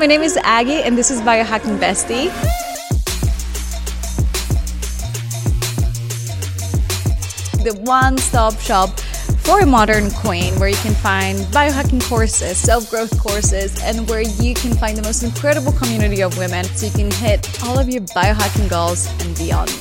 my 0.00 0.06
name 0.06 0.22
is 0.22 0.38
Aggie, 0.44 0.82
and 0.82 0.96
this 0.96 1.10
is 1.10 1.20
Biohacking 1.20 1.78
Bestie. 1.78 2.32
The 7.62 7.78
one 7.82 8.16
stop 8.16 8.58
shop 8.60 8.98
for 9.40 9.60
a 9.60 9.66
modern 9.66 10.10
queen 10.12 10.58
where 10.58 10.70
you 10.70 10.76
can 10.76 10.94
find 10.94 11.40
biohacking 11.52 12.02
courses, 12.08 12.56
self 12.56 12.88
growth 12.88 13.20
courses, 13.20 13.78
and 13.82 14.08
where 14.08 14.22
you 14.22 14.54
can 14.54 14.72
find 14.72 14.96
the 14.96 15.02
most 15.02 15.22
incredible 15.22 15.72
community 15.72 16.22
of 16.22 16.38
women 16.38 16.64
so 16.64 16.86
you 16.86 16.92
can 16.92 17.10
hit 17.10 17.62
all 17.62 17.78
of 17.78 17.90
your 17.90 18.00
biohacking 18.00 18.70
goals 18.70 19.06
and 19.20 19.36
beyond. 19.36 19.78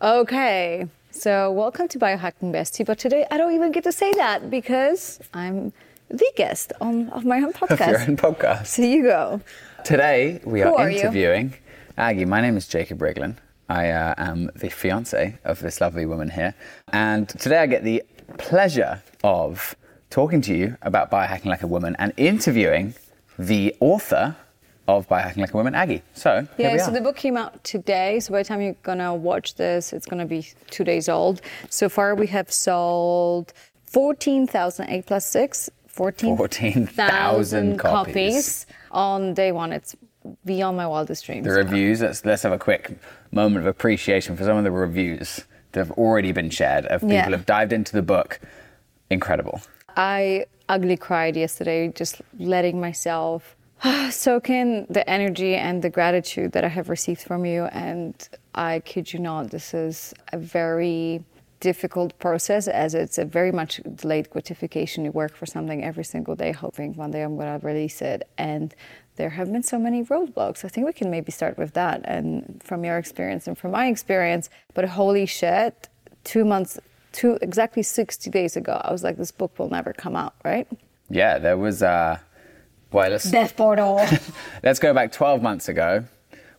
Okay, 0.00 0.88
so 1.10 1.52
welcome 1.52 1.88
to 1.88 1.98
Biohacking 1.98 2.54
Bestie, 2.54 2.86
but 2.86 2.98
today 2.98 3.26
I 3.30 3.36
don't 3.36 3.52
even 3.52 3.70
get 3.70 3.84
to 3.84 3.92
say 3.92 4.14
that 4.14 4.48
because 4.48 5.20
I'm 5.34 5.74
the 6.10 6.30
guest 6.36 6.72
on 6.80 7.08
of 7.10 7.24
my 7.24 7.38
own 7.40 7.52
podcast. 7.52 7.70
Of 7.80 8.00
your 8.00 8.00
own 8.00 8.16
podcast. 8.16 8.66
So 8.66 8.82
you 8.82 9.02
go. 9.02 9.40
Today 9.84 10.40
we 10.44 10.62
are, 10.62 10.74
are 10.74 10.90
you? 10.90 10.98
interviewing 10.98 11.54
Aggie. 11.96 12.24
My 12.24 12.40
name 12.40 12.56
is 12.56 12.66
Jacob 12.66 12.98
Riglin. 12.98 13.36
I 13.68 13.90
uh, 13.90 14.14
am 14.16 14.50
the 14.56 14.70
fiance 14.70 15.38
of 15.44 15.60
this 15.60 15.80
lovely 15.80 16.06
woman 16.06 16.30
here, 16.30 16.54
and 16.92 17.28
today 17.28 17.58
I 17.58 17.66
get 17.66 17.84
the 17.84 18.02
pleasure 18.38 19.02
of 19.22 19.76
talking 20.10 20.40
to 20.42 20.54
you 20.54 20.76
about 20.82 21.10
biohacking 21.10 21.46
like 21.46 21.62
a 21.62 21.66
woman 21.66 21.94
and 21.98 22.12
interviewing 22.16 22.94
the 23.38 23.74
author 23.80 24.36
of 24.88 25.06
Biohacking 25.06 25.36
Like 25.36 25.52
a 25.52 25.56
Woman, 25.56 25.74
Aggie. 25.74 26.02
So 26.14 26.48
here 26.56 26.70
Yeah, 26.70 26.84
so 26.84 26.90
the 26.90 27.02
book 27.02 27.14
came 27.14 27.36
out 27.36 27.62
today. 27.62 28.20
So 28.20 28.32
by 28.32 28.38
the 28.38 28.48
time 28.48 28.62
you're 28.62 28.76
gonna 28.82 29.14
watch 29.14 29.54
this, 29.56 29.92
it's 29.92 30.06
gonna 30.06 30.24
be 30.24 30.48
two 30.70 30.82
days 30.82 31.10
old. 31.10 31.42
So 31.68 31.90
far, 31.90 32.14
we 32.14 32.26
have 32.28 32.50
sold 32.50 33.52
14,000, 33.84 34.88
8 34.88 35.06
plus 35.06 35.26
6, 35.26 35.70
14,000 35.98 36.36
14,000 36.38 37.78
copies. 37.78 38.14
copies. 38.14 38.66
On 38.92 39.34
day 39.34 39.50
one, 39.52 39.72
it's 39.72 39.96
beyond 40.44 40.76
my 40.76 40.86
wildest 40.86 41.26
dreams. 41.26 41.44
the 41.44 41.52
reviews. 41.52 42.00
Let's 42.00 42.24
let's 42.24 42.42
have 42.44 42.52
a 42.52 42.58
quick 42.58 42.98
moment 43.32 43.58
of 43.64 43.66
appreciation 43.66 44.36
for 44.36 44.44
some 44.44 44.56
of 44.56 44.64
the 44.64 44.70
reviews 44.70 45.44
that 45.72 45.80
have 45.80 45.90
already 45.98 46.32
been 46.32 46.50
shared 46.50 46.86
of 46.86 47.00
people 47.00 47.14
Yeah. 47.14 47.24
who 47.26 47.32
have 47.32 47.46
dived 47.46 47.72
into 47.72 47.92
the 47.92 48.02
book. 48.02 48.40
Incredible. 49.10 49.60
I 49.96 50.46
ugly 50.68 50.96
cried 50.96 51.36
yesterday, 51.36 51.88
just 51.88 52.20
letting 52.38 52.80
myself 52.80 53.56
soak 54.10 54.50
in 54.50 54.86
the 54.88 55.08
energy 55.08 55.54
and 55.56 55.82
the 55.82 55.90
gratitude 55.90 56.52
that 56.52 56.64
I 56.64 56.68
have 56.68 56.88
received 56.88 57.22
from 57.22 57.44
you. 57.44 57.64
And 57.64 58.14
I 58.54 58.80
kid 58.80 59.12
you 59.12 59.18
not, 59.18 59.50
this 59.50 59.74
is 59.74 60.14
a 60.32 60.38
very 60.38 61.22
difficult 61.60 62.18
process 62.18 62.68
as 62.68 62.94
it's 62.94 63.18
a 63.18 63.24
very 63.24 63.52
much 63.52 63.80
delayed 63.94 64.30
gratification. 64.30 65.04
You 65.04 65.12
work 65.12 65.36
for 65.36 65.46
something 65.46 65.84
every 65.84 66.04
single 66.04 66.36
day, 66.36 66.52
hoping 66.52 66.94
one 66.94 67.10
day 67.10 67.22
I'm 67.22 67.36
going 67.36 67.60
to 67.60 67.66
release 67.66 68.00
it. 68.02 68.28
And 68.38 68.74
there 69.16 69.30
have 69.30 69.50
been 69.50 69.62
so 69.62 69.78
many 69.78 70.04
roadblocks. 70.04 70.64
I 70.64 70.68
think 70.68 70.86
we 70.86 70.92
can 70.92 71.10
maybe 71.10 71.32
start 71.32 71.58
with 71.58 71.74
that 71.74 72.02
and 72.04 72.60
from 72.64 72.84
your 72.84 72.98
experience 72.98 73.46
and 73.46 73.58
from 73.58 73.72
my 73.72 73.88
experience. 73.88 74.48
But 74.74 74.84
holy 74.86 75.26
shit, 75.26 75.88
two 76.24 76.44
months, 76.44 76.78
two 77.12 77.38
exactly 77.42 77.82
60 77.82 78.30
days 78.30 78.56
ago, 78.56 78.80
I 78.84 78.92
was 78.92 79.02
like, 79.02 79.16
this 79.16 79.32
book 79.32 79.58
will 79.58 79.70
never 79.70 79.92
come 79.92 80.14
out, 80.14 80.34
right? 80.44 80.68
Yeah, 81.10 81.38
there 81.38 81.56
was. 81.56 81.82
Uh, 81.82 82.18
well, 82.92 83.10
let's, 83.10 83.30
Death 83.30 83.56
portal. 83.56 84.00
let's 84.62 84.78
go 84.78 84.94
back 84.94 85.12
12 85.12 85.42
months 85.42 85.68
ago, 85.68 86.04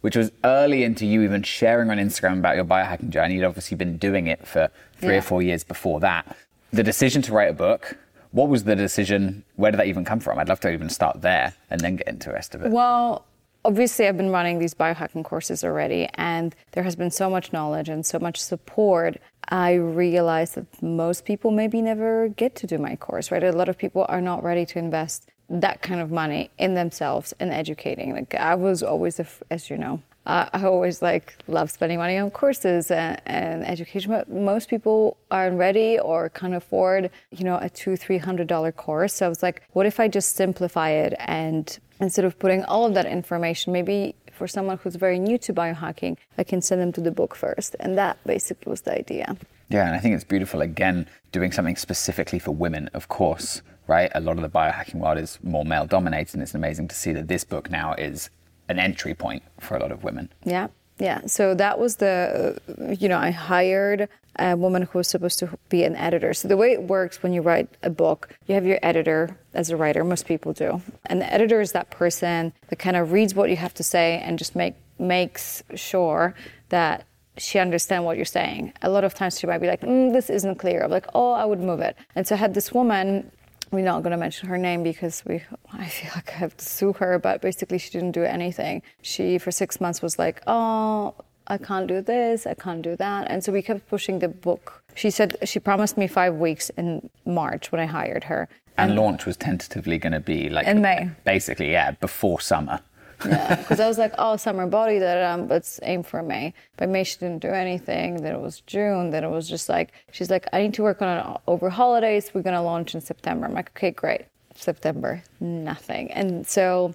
which 0.01 0.15
was 0.15 0.31
early 0.43 0.83
into 0.83 1.05
you 1.05 1.23
even 1.23 1.41
sharing 1.43 1.89
on 1.89 1.97
Instagram 1.97 2.39
about 2.39 2.55
your 2.55 2.65
biohacking 2.65 3.09
journey. 3.09 3.35
You'd 3.35 3.45
obviously 3.45 3.77
been 3.77 3.97
doing 3.97 4.27
it 4.27 4.47
for 4.47 4.69
three 4.99 5.13
Yeah. 5.13 5.19
or 5.19 5.21
four 5.21 5.41
years 5.41 5.63
before 5.63 5.99
that. 6.01 6.35
The 6.71 6.83
decision 6.83 7.21
to 7.23 7.33
write 7.33 7.49
a 7.49 7.53
book. 7.53 7.97
What 8.31 8.47
was 8.49 8.63
the 8.65 8.75
decision? 8.75 9.43
Where 9.55 9.71
did 9.71 9.79
that 9.79 9.87
even 9.87 10.05
come 10.05 10.19
from? 10.19 10.37
I'd 10.37 10.49
love 10.49 10.59
to 10.61 10.71
even 10.71 10.89
start 10.89 11.21
there 11.21 11.53
and 11.69 11.81
then 11.81 11.95
get 11.95 12.07
into 12.07 12.29
the 12.29 12.33
rest 12.35 12.53
of 12.53 12.63
it. 12.63 12.71
Well, 12.71 13.25
obviously, 13.65 14.07
I've 14.07 14.17
been 14.17 14.29
running 14.29 14.59
these 14.59 14.75
biohacking 14.75 15.23
courses 15.23 15.63
already, 15.63 16.07
and 16.13 16.55
there 16.73 16.83
has 16.83 16.95
been 16.95 17.09
so 17.09 17.27
much 17.29 17.51
knowledge 17.51 17.89
and 17.89 18.05
so 18.05 18.19
much 18.19 18.39
support. 18.39 19.17
I 19.49 19.73
realized 19.73 20.53
that 20.55 20.67
most 20.83 21.25
people 21.25 21.49
maybe 21.49 21.81
never 21.81 22.27
get 22.29 22.55
to 22.57 22.67
do 22.67 22.77
my 22.77 22.95
course, 22.95 23.31
right? 23.31 23.43
A 23.43 23.51
lot 23.51 23.67
of 23.67 23.79
people 23.79 24.05
are 24.07 24.21
not 24.21 24.43
ready 24.43 24.63
to 24.67 24.77
invest 24.77 25.27
that 25.49 25.81
kind 25.81 25.99
of 25.99 26.11
money 26.11 26.51
in 26.59 26.75
themselves 26.75 27.33
and 27.39 27.51
educating. 27.51 28.13
Like 28.13 28.35
I 28.35 28.53
was 28.53 28.83
always, 28.83 29.19
as 29.49 29.69
you 29.71 29.77
know, 29.79 30.03
uh, 30.29 30.47
I 30.53 30.63
always 30.63 31.01
like 31.01 31.35
love 31.47 31.71
spending 31.71 31.97
money 31.97 32.17
on 32.19 32.29
courses 32.29 32.91
and, 32.91 33.19
and 33.25 33.65
education, 33.65 34.11
but 34.11 34.29
most 34.29 34.69
people 34.69 35.17
aren't 35.31 35.57
ready 35.57 35.97
or 35.97 36.29
can't 36.29 36.53
afford, 36.53 37.09
you 37.31 37.43
know, 37.43 37.57
a 37.59 37.69
two, 37.69 37.95
three 37.97 38.19
hundred 38.19 38.47
dollar 38.47 38.71
course. 38.71 39.13
So 39.15 39.25
I 39.25 39.29
was 39.29 39.41
like, 39.41 39.63
what 39.71 39.87
if 39.87 39.99
I 39.99 40.07
just 40.07 40.35
simplify 40.35 40.91
it 40.91 41.15
and 41.19 41.65
instead 41.99 42.25
of 42.25 42.37
putting 42.37 42.63
all 42.65 42.85
of 42.85 42.93
that 42.93 43.07
information, 43.07 43.73
maybe 43.73 44.15
for 44.31 44.47
someone 44.47 44.77
who's 44.77 44.95
very 44.95 45.17
new 45.17 45.37
to 45.39 45.51
biohacking, 45.51 46.15
I 46.37 46.43
can 46.43 46.61
send 46.61 46.79
them 46.79 46.91
to 46.93 47.01
the 47.01 47.11
book 47.11 47.35
first. 47.35 47.75
And 47.79 47.97
that 47.97 48.17
basically 48.25 48.69
was 48.69 48.81
the 48.81 48.97
idea. 48.97 49.35
Yeah, 49.69 49.85
and 49.87 49.95
I 49.95 49.99
think 49.99 50.13
it's 50.13 50.23
beautiful 50.23 50.61
again 50.61 51.07
doing 51.31 51.51
something 51.51 51.75
specifically 51.75 52.39
for 52.39 52.51
women, 52.51 52.89
of 52.93 53.07
course, 53.07 53.63
right? 53.87 54.11
A 54.13 54.19
lot 54.19 54.37
of 54.37 54.43
the 54.43 54.49
biohacking 54.49 54.95
world 54.95 55.17
is 55.17 55.39
more 55.41 55.65
male 55.65 55.87
dominated, 55.87 56.35
and 56.35 56.43
it's 56.43 56.53
amazing 56.53 56.87
to 56.89 56.95
see 56.95 57.13
that 57.13 57.27
this 57.27 57.43
book 57.43 57.69
now 57.69 57.93
is 57.95 58.29
an 58.69 58.79
entry 58.79 59.13
point 59.13 59.43
for 59.59 59.75
a 59.75 59.79
lot 59.79 59.91
of 59.91 60.03
women. 60.03 60.29
Yeah, 60.45 60.67
yeah. 60.99 61.25
So 61.25 61.53
that 61.55 61.79
was 61.79 61.97
the, 61.97 62.57
you 62.97 63.09
know, 63.09 63.17
I 63.17 63.31
hired 63.31 64.07
a 64.37 64.55
woman 64.55 64.83
who 64.83 64.99
was 64.99 65.07
supposed 65.07 65.39
to 65.39 65.49
be 65.67 65.83
an 65.83 65.95
editor. 65.95 66.33
So 66.33 66.47
the 66.47 66.55
way 66.55 66.71
it 66.71 66.83
works 66.83 67.21
when 67.21 67.33
you 67.33 67.41
write 67.41 67.67
a 67.83 67.89
book, 67.89 68.29
you 68.47 68.55
have 68.55 68.65
your 68.65 68.79
editor 68.81 69.35
as 69.53 69.69
a 69.69 69.75
writer. 69.75 70.03
Most 70.03 70.25
people 70.25 70.53
do, 70.53 70.81
and 71.07 71.19
the 71.19 71.33
editor 71.33 71.59
is 71.59 71.73
that 71.73 71.89
person 71.89 72.53
that 72.69 72.77
kind 72.77 72.95
of 72.95 73.11
reads 73.11 73.35
what 73.35 73.49
you 73.49 73.57
have 73.57 73.73
to 73.73 73.83
say 73.83 74.21
and 74.23 74.39
just 74.39 74.55
make 74.55 74.75
makes 74.97 75.63
sure 75.75 76.35
that 76.69 77.05
she 77.37 77.57
understands 77.57 78.03
what 78.03 78.17
you're 78.17 78.25
saying. 78.25 78.73
A 78.81 78.89
lot 78.89 79.05
of 79.05 79.13
times 79.13 79.39
she 79.39 79.47
might 79.47 79.59
be 79.59 79.67
like, 79.67 79.81
mm, 79.81 80.11
"This 80.11 80.29
isn't 80.29 80.55
clear." 80.55 80.83
I'm 80.83 80.91
like, 80.91 81.07
"Oh, 81.15 81.31
I 81.31 81.45
would 81.45 81.59
move 81.59 81.79
it." 81.79 81.95
And 82.15 82.27
so 82.27 82.35
I 82.35 82.37
had 82.37 82.53
this 82.53 82.73
woman 82.73 83.31
we're 83.71 83.83
not 83.83 84.01
going 84.03 84.11
to 84.11 84.17
mention 84.17 84.49
her 84.49 84.57
name 84.57 84.83
because 84.83 85.23
we 85.25 85.41
i 85.73 85.87
feel 85.87 86.11
like 86.15 86.29
i 86.33 86.37
have 86.37 86.55
to 86.57 86.65
sue 86.65 86.93
her 86.93 87.19
but 87.19 87.41
basically 87.41 87.77
she 87.77 87.89
didn't 87.89 88.11
do 88.11 88.23
anything 88.23 88.81
she 89.01 89.37
for 89.37 89.51
six 89.51 89.79
months 89.81 90.01
was 90.01 90.17
like 90.19 90.41
oh 90.47 91.13
i 91.47 91.57
can't 91.57 91.87
do 91.87 92.01
this 92.01 92.45
i 92.47 92.53
can't 92.53 92.81
do 92.81 92.95
that 92.95 93.29
and 93.29 93.43
so 93.43 93.51
we 93.51 93.61
kept 93.61 93.87
pushing 93.89 94.19
the 94.19 94.27
book 94.27 94.83
she 94.95 95.09
said 95.09 95.35
she 95.43 95.59
promised 95.59 95.97
me 95.97 96.07
five 96.07 96.35
weeks 96.35 96.69
in 96.71 97.09
march 97.25 97.71
when 97.71 97.79
i 97.81 97.85
hired 97.85 98.23
her 98.25 98.47
And 98.77 98.95
launch 98.95 99.25
was 99.25 99.35
tentatively 99.37 99.97
going 99.97 100.13
to 100.13 100.21
be 100.33 100.49
like 100.49 100.65
In 100.65 100.81
May. 100.81 101.09
basically, 101.25 101.69
yeah, 101.71 101.91
before 101.99 102.39
summer. 102.39 102.79
Yeah 103.25 103.55
because 103.55 103.79
i 103.79 103.87
was 103.87 103.97
like 103.97 104.13
oh 104.17 104.35
summer 104.37 104.67
body 104.67 104.99
that 104.99 105.23
um 105.23 105.47
let's 105.47 105.79
aim 105.83 106.03
for 106.03 106.21
may 106.23 106.53
but 106.77 106.89
may 106.89 107.03
she 107.03 107.17
didn't 107.17 107.39
do 107.39 107.49
anything 107.49 108.21
then 108.21 108.35
it 108.35 108.41
was 108.41 108.61
june 108.61 109.09
then 109.11 109.23
it 109.23 109.29
was 109.29 109.49
just 109.49 109.69
like 109.69 109.91
she's 110.11 110.29
like 110.29 110.47
i 110.53 110.61
need 110.61 110.73
to 110.73 110.83
work 110.83 111.01
on 111.01 111.17
it 111.17 111.41
over 111.47 111.69
holidays 111.69 112.31
we're 112.33 112.41
going 112.41 112.55
to 112.55 112.61
launch 112.61 112.95
in 112.95 113.01
september 113.01 113.45
i'm 113.45 113.53
like 113.53 113.71
okay 113.75 113.91
great 113.91 114.25
september 114.55 115.23
nothing 115.39 116.11
and 116.11 116.47
so 116.47 116.93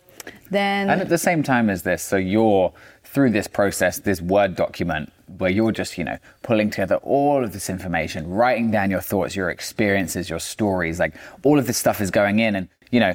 then 0.51 0.91
And 0.91 1.01
at 1.01 1.09
the 1.09 1.19
same 1.19 1.43
time 1.43 1.69
as 1.71 1.83
this, 1.83 2.03
so 2.03 2.17
you're 2.17 2.73
through 3.05 3.31
this 3.31 3.47
process, 3.47 3.99
this 3.99 4.21
Word 4.21 4.57
document, 4.57 5.13
where 5.39 5.51
you're 5.51 5.73
just, 5.73 5.99
you 5.99 6.05
know, 6.05 6.19
pulling 6.43 6.71
together 6.71 6.97
all 6.97 7.45
of 7.45 7.53
this 7.53 7.71
information, 7.71 8.29
writing 8.29 8.71
down 8.71 8.91
your 8.91 9.01
thoughts, 9.01 9.37
your 9.37 9.51
experiences, 9.51 10.29
your 10.31 10.39
stories, 10.41 10.99
like 10.99 11.15
all 11.43 11.59
of 11.59 11.67
this 11.67 11.77
stuff 11.77 12.01
is 12.01 12.11
going 12.11 12.39
in. 12.39 12.57
And, 12.57 12.69
you 12.91 13.01
know, 13.01 13.15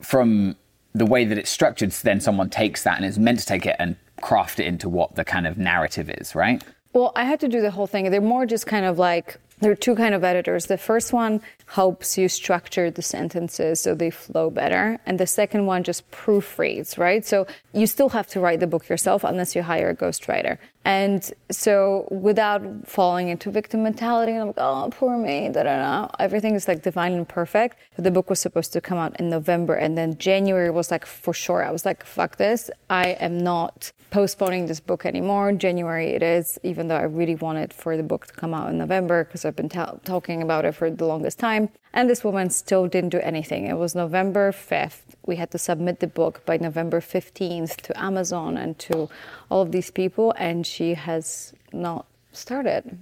from 0.00 0.56
the 0.96 1.06
way 1.06 1.24
that 1.24 1.38
it's 1.38 1.50
structured, 1.50 1.90
then 1.90 2.20
someone 2.20 2.50
takes 2.50 2.82
that 2.84 2.96
and 2.96 3.04
is 3.04 3.18
meant 3.18 3.38
to 3.40 3.46
take 3.46 3.66
it 3.66 3.76
and 3.78 3.96
craft 4.20 4.60
it 4.60 4.66
into 4.66 4.88
what 4.88 5.14
the 5.14 5.24
kind 5.24 5.46
of 5.46 5.58
narrative 5.58 6.10
is, 6.10 6.34
right? 6.34 6.62
Well, 6.92 7.12
I 7.14 7.24
had 7.24 7.40
to 7.40 7.48
do 7.48 7.60
the 7.60 7.70
whole 7.70 7.86
thing. 7.86 8.10
They're 8.10 8.20
more 8.20 8.46
just 8.46 8.66
kind 8.66 8.86
of 8.86 8.98
like 8.98 9.38
there 9.60 9.70
are 9.70 9.76
two 9.76 9.94
kind 9.94 10.14
of 10.14 10.22
editors. 10.22 10.66
The 10.66 10.78
first 10.78 11.12
one 11.12 11.40
helps 11.66 12.18
you 12.18 12.28
structure 12.28 12.90
the 12.90 13.02
sentences 13.02 13.80
so 13.80 13.94
they 13.94 14.10
flow 14.10 14.50
better, 14.50 14.98
and 15.06 15.18
the 15.18 15.26
second 15.26 15.66
one 15.66 15.82
just 15.82 16.08
proofreads, 16.10 16.98
right? 16.98 17.24
So 17.24 17.46
you 17.72 17.86
still 17.86 18.10
have 18.10 18.26
to 18.28 18.40
write 18.40 18.60
the 18.60 18.66
book 18.66 18.88
yourself 18.88 19.24
unless 19.24 19.56
you 19.56 19.62
hire 19.62 19.90
a 19.90 19.96
ghostwriter. 19.96 20.58
And 20.84 21.28
so 21.50 22.06
without 22.12 22.62
falling 22.86 23.28
into 23.28 23.50
victim 23.50 23.82
mentality, 23.82 24.32
and 24.32 24.42
I'm 24.42 24.46
like, 24.48 24.58
oh, 24.58 24.88
poor 24.92 25.16
me, 25.16 25.48
da 25.48 25.64
da 25.64 25.76
da. 25.78 26.08
Everything 26.20 26.54
is 26.54 26.68
like 26.68 26.82
divine 26.82 27.14
and 27.14 27.28
perfect. 27.28 27.78
The 27.96 28.12
book 28.12 28.30
was 28.30 28.38
supposed 28.38 28.72
to 28.74 28.80
come 28.80 28.98
out 28.98 29.18
in 29.18 29.28
November, 29.28 29.74
and 29.74 29.98
then 29.98 30.16
January 30.18 30.70
was 30.70 30.90
like 30.90 31.04
for 31.04 31.34
sure. 31.34 31.64
I 31.64 31.72
was 31.72 31.84
like, 31.84 32.04
fuck 32.04 32.36
this. 32.36 32.70
I 32.88 33.16
am 33.18 33.38
not 33.38 33.90
postponing 34.10 34.66
this 34.66 34.78
book 34.78 35.04
anymore. 35.04 35.52
January 35.52 36.10
it 36.10 36.22
is, 36.22 36.58
even 36.62 36.86
though 36.88 36.96
I 36.96 37.02
really 37.02 37.34
wanted 37.34 37.72
for 37.72 37.96
the 37.96 38.02
book 38.02 38.26
to 38.26 38.32
come 38.32 38.54
out 38.54 38.70
in 38.70 38.78
November 38.78 39.24
because 39.24 39.44
I've 39.46 39.56
been 39.56 39.68
ta- 39.68 39.96
talking 40.04 40.42
about 40.42 40.64
it 40.64 40.72
for 40.72 40.90
the 40.90 41.06
longest 41.06 41.38
time. 41.38 41.70
And 41.92 42.10
this 42.10 42.22
woman 42.24 42.50
still 42.50 42.86
didn't 42.86 43.10
do 43.10 43.20
anything. 43.20 43.66
It 43.66 43.78
was 43.78 43.94
November 43.94 44.52
5th. 44.52 45.02
We 45.24 45.36
had 45.36 45.50
to 45.52 45.58
submit 45.58 46.00
the 46.00 46.06
book 46.06 46.44
by 46.44 46.56
November 46.58 47.00
15th 47.00 47.76
to 47.76 47.98
Amazon 47.98 48.56
and 48.56 48.78
to 48.80 49.08
all 49.50 49.62
of 49.62 49.72
these 49.72 49.90
people, 49.90 50.34
and 50.36 50.66
she 50.66 50.94
has 50.94 51.54
not 51.72 52.06
started. 52.32 52.98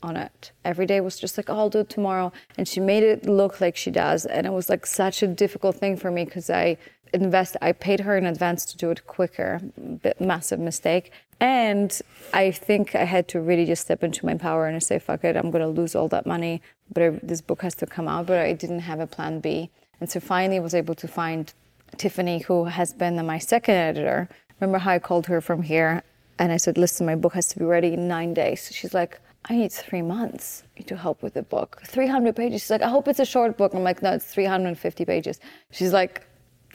on 0.00 0.16
it. 0.16 0.52
Every 0.64 0.86
day 0.86 1.00
was 1.00 1.18
just 1.18 1.36
like, 1.36 1.50
oh, 1.50 1.58
I'll 1.58 1.70
do 1.70 1.80
it 1.80 1.88
tomorrow. 1.88 2.32
And 2.56 2.68
she 2.68 2.78
made 2.80 3.02
it 3.02 3.26
look 3.26 3.60
like 3.60 3.76
she 3.76 3.90
does. 3.90 4.24
And 4.26 4.46
it 4.46 4.52
was 4.52 4.68
like 4.68 4.86
such 4.86 5.22
a 5.24 5.26
difficult 5.26 5.74
thing 5.76 5.96
for 5.96 6.10
me 6.10 6.24
because 6.24 6.48
I 6.50 6.76
invest, 7.12 7.56
I 7.60 7.72
paid 7.72 8.00
her 8.00 8.16
in 8.16 8.24
advance 8.24 8.64
to 8.66 8.76
do 8.76 8.90
it 8.90 9.06
quicker. 9.06 9.60
Bit 10.02 10.20
massive 10.20 10.60
mistake. 10.60 11.10
And 11.40 11.98
I 12.32 12.50
think 12.50 12.94
I 12.94 13.04
had 13.04 13.28
to 13.28 13.40
really 13.40 13.64
just 13.64 13.82
step 13.82 14.02
into 14.02 14.26
my 14.26 14.34
power 14.34 14.66
and 14.66 14.82
say, 14.82 14.98
fuck 14.98 15.24
it, 15.24 15.36
I'm 15.36 15.50
going 15.50 15.62
to 15.62 15.68
lose 15.68 15.94
all 15.94 16.08
that 16.08 16.26
money, 16.26 16.60
but 16.92 17.02
I, 17.02 17.10
this 17.22 17.40
book 17.40 17.62
has 17.62 17.74
to 17.76 17.86
come 17.86 18.08
out. 18.08 18.26
But 18.26 18.38
I 18.38 18.52
didn't 18.52 18.80
have 18.80 19.00
a 19.00 19.06
plan 19.06 19.40
B. 19.40 19.70
And 20.00 20.10
so 20.10 20.20
finally 20.20 20.56
I 20.56 20.60
was 20.60 20.74
able 20.74 20.94
to 20.96 21.08
find 21.08 21.52
Tiffany, 21.96 22.40
who 22.40 22.64
has 22.64 22.92
been 22.92 23.24
my 23.24 23.38
second 23.38 23.74
editor. 23.74 24.28
Remember 24.60 24.78
how 24.78 24.92
I 24.92 24.98
called 24.98 25.26
her 25.26 25.40
from 25.40 25.62
here 25.62 26.02
and 26.38 26.52
I 26.52 26.56
said, 26.56 26.78
listen, 26.78 27.06
my 27.06 27.14
book 27.16 27.34
has 27.34 27.48
to 27.48 27.58
be 27.58 27.64
ready 27.64 27.94
in 27.94 28.08
nine 28.08 28.34
days. 28.34 28.70
She's 28.72 28.94
like, 28.94 29.20
I 29.46 29.56
need 29.56 29.72
three 29.72 30.02
months 30.02 30.64
to 30.86 30.96
help 30.96 31.22
with 31.22 31.34
the 31.34 31.42
book. 31.42 31.80
300 31.86 32.36
pages. 32.36 32.62
She's 32.62 32.70
like, 32.70 32.82
I 32.82 32.88
hope 32.88 33.08
it's 33.08 33.20
a 33.20 33.24
short 33.24 33.56
book. 33.56 33.74
I'm 33.74 33.82
like, 33.82 34.02
no, 34.02 34.12
it's 34.12 34.26
350 34.26 35.04
pages. 35.04 35.40
She's 35.70 35.92
like, 35.92 36.26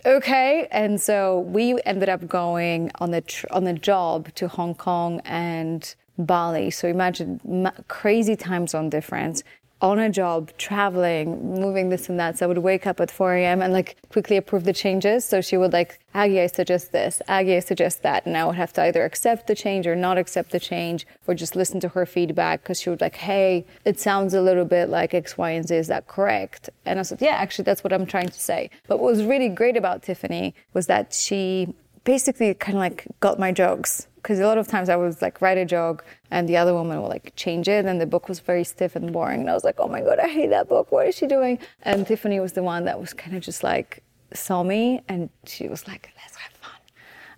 okay. 0.05 0.67
And 0.71 0.99
so 0.99 1.39
we 1.39 1.79
ended 1.85 2.09
up 2.09 2.27
going 2.27 2.91
on 2.99 3.11
the 3.11 3.21
tr- 3.21 3.47
on 3.51 3.63
the 3.63 3.73
job 3.73 4.33
to 4.35 4.47
Hong 4.47 4.75
Kong 4.75 5.21
and 5.25 5.95
Bali. 6.17 6.71
So 6.71 6.87
imagine 6.87 7.39
ma- 7.43 7.71
crazy 7.87 8.35
time 8.35 8.67
zone 8.67 8.89
difference 8.89 9.43
on 9.83 9.99
a 9.99 10.09
job, 10.09 10.49
traveling, 10.57 11.59
moving 11.59 11.89
this 11.89 12.07
and 12.07 12.17
that. 12.17 12.37
So 12.37 12.45
I 12.45 12.47
would 12.47 12.59
wake 12.59 12.87
up 12.87 13.01
at 13.01 13.11
4 13.11 13.35
a.m. 13.35 13.61
and 13.61 13.73
like 13.73 13.97
quickly 14.07 14.37
approve 14.37 14.63
the 14.63 14.71
changes. 14.71 15.25
So 15.25 15.41
she 15.41 15.57
would 15.57 15.73
like, 15.73 15.99
Aggie, 16.13 16.39
I 16.39 16.47
suggest 16.47 16.93
this, 16.93 17.21
Aggie, 17.27 17.57
I 17.57 17.59
suggest 17.59 18.01
that. 18.01 18.25
And 18.25 18.37
I 18.37 18.45
would 18.45 18.55
have 18.55 18.71
to 18.73 18.83
either 18.83 19.03
accept 19.03 19.45
the 19.45 19.55
change 19.55 19.85
or 19.85 19.93
not 19.93 20.17
accept 20.17 20.51
the 20.51 20.59
change 20.59 21.05
or 21.27 21.35
just 21.35 21.57
listen 21.57 21.81
to 21.81 21.89
her 21.89 22.05
feedback 22.05 22.63
because 22.63 22.79
she 22.79 22.89
would 22.89 23.01
like, 23.01 23.15
hey, 23.15 23.65
it 23.83 23.99
sounds 23.99 24.33
a 24.33 24.41
little 24.41 24.65
bit 24.65 24.87
like 24.87 25.13
X, 25.13 25.37
Y, 25.37 25.49
and 25.49 25.67
Z. 25.67 25.75
Is 25.75 25.87
that 25.87 26.07
correct? 26.07 26.69
And 26.85 26.97
I 26.97 27.01
said, 27.01 27.21
yeah, 27.21 27.35
actually, 27.35 27.65
that's 27.65 27.83
what 27.83 27.91
I'm 27.91 28.05
trying 28.05 28.29
to 28.29 28.39
say. 28.39 28.69
But 28.87 29.01
what 29.01 29.11
was 29.11 29.25
really 29.25 29.49
great 29.49 29.75
about 29.75 30.01
Tiffany 30.01 30.55
was 30.73 30.87
that 30.87 31.13
she 31.13 31.75
basically 32.05 32.53
kind 32.53 32.77
of 32.77 32.79
like 32.79 33.05
got 33.19 33.37
my 33.37 33.51
jokes 33.51 34.07
because 34.23 34.39
a 34.39 34.47
lot 34.47 34.57
of 34.57 34.67
times 34.67 34.87
I 34.87 34.95
was 34.95 35.21
like 35.21 35.41
write 35.41 35.57
a 35.57 35.65
joke 35.65 36.05
and 36.31 36.47
the 36.47 36.55
other 36.57 36.73
woman 36.73 37.01
will 37.01 37.09
like 37.09 37.33
change 37.35 37.67
it 37.67 37.85
and 37.85 37.99
the 37.99 38.05
book 38.05 38.29
was 38.29 38.39
very 38.39 38.63
stiff 38.63 38.95
and 38.95 39.11
boring 39.11 39.41
and 39.41 39.49
I 39.49 39.53
was 39.53 39.65
like 39.65 39.75
oh 39.79 39.87
my 39.87 40.01
god 40.01 40.17
I 40.17 40.29
hate 40.29 40.49
that 40.49 40.69
book. 40.69 40.91
What 40.91 41.07
is 41.07 41.15
she 41.15 41.27
doing? 41.27 41.59
And 41.83 42.07
Tiffany 42.07 42.39
was 42.39 42.53
the 42.53 42.63
one 42.63 42.85
that 42.85 42.99
was 42.99 43.13
kind 43.13 43.35
of 43.35 43.43
just 43.43 43.63
like 43.63 44.01
saw 44.33 44.63
me 44.63 45.01
and 45.09 45.29
she 45.45 45.67
was 45.67 45.87
like 45.87 46.09
let's 46.15 46.37
have 46.37 46.53
fun. 46.53 46.79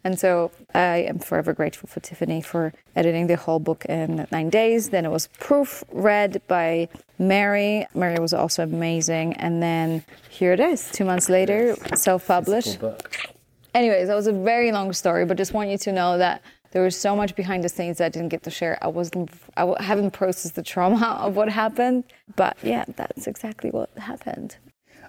And 0.03 0.19
so 0.19 0.51
I 0.75 0.97
am 1.09 1.17
forever 1.17 1.53
grateful 1.53 1.89
for 1.89 1.99
Tiffany 2.01 2.39
for 2.41 2.71
editing 2.95 3.25
the 3.25 3.35
whole 3.35 3.59
book 3.59 3.85
in 3.85 4.27
nine 4.31 4.51
days. 4.51 4.89
Then 4.89 5.05
it 5.05 5.09
was 5.09 5.27
proofread 5.39 6.41
by 6.47 6.87
Mary. 7.17 7.87
Mary 7.95 8.19
was 8.19 8.33
also 8.33 8.61
amazing. 8.61 9.33
And 9.33 9.63
then 9.63 10.05
here 10.29 10.53
it 10.53 10.59
is 10.59 10.91
two 10.91 11.05
months 11.05 11.29
later 11.29 11.75
self-published. 11.95 12.77
Anyways 13.73 14.07
that 14.07 14.15
was 14.15 14.27
a 14.27 14.33
very 14.33 14.71
long 14.71 14.93
story 14.93 15.25
but 15.25 15.35
just 15.35 15.51
want 15.51 15.69
you 15.69 15.79
to 15.79 15.91
know 15.91 16.19
that 16.19 16.43
there 16.75 16.83
was 16.83 16.97
so 16.97 17.15
much 17.15 17.37
behind 17.37 17.63
the 17.63 17.69
scenes 17.69 17.99
that 17.99 18.07
I 18.07 18.09
didn't 18.09 18.27
get 18.27 18.43
to 18.43 18.51
share. 18.51 18.77
I 18.81 18.89
wasn't, 18.89 19.31
I 19.55 19.81
haven't 19.81 20.11
processed 20.11 20.55
the 20.55 20.61
trauma 20.61 21.17
of 21.21 21.37
what 21.37 21.47
happened, 21.47 22.03
but 22.35 22.57
yeah, 22.61 22.83
that's 22.97 23.27
exactly 23.27 23.69
what 23.69 23.89
happened. 23.97 24.57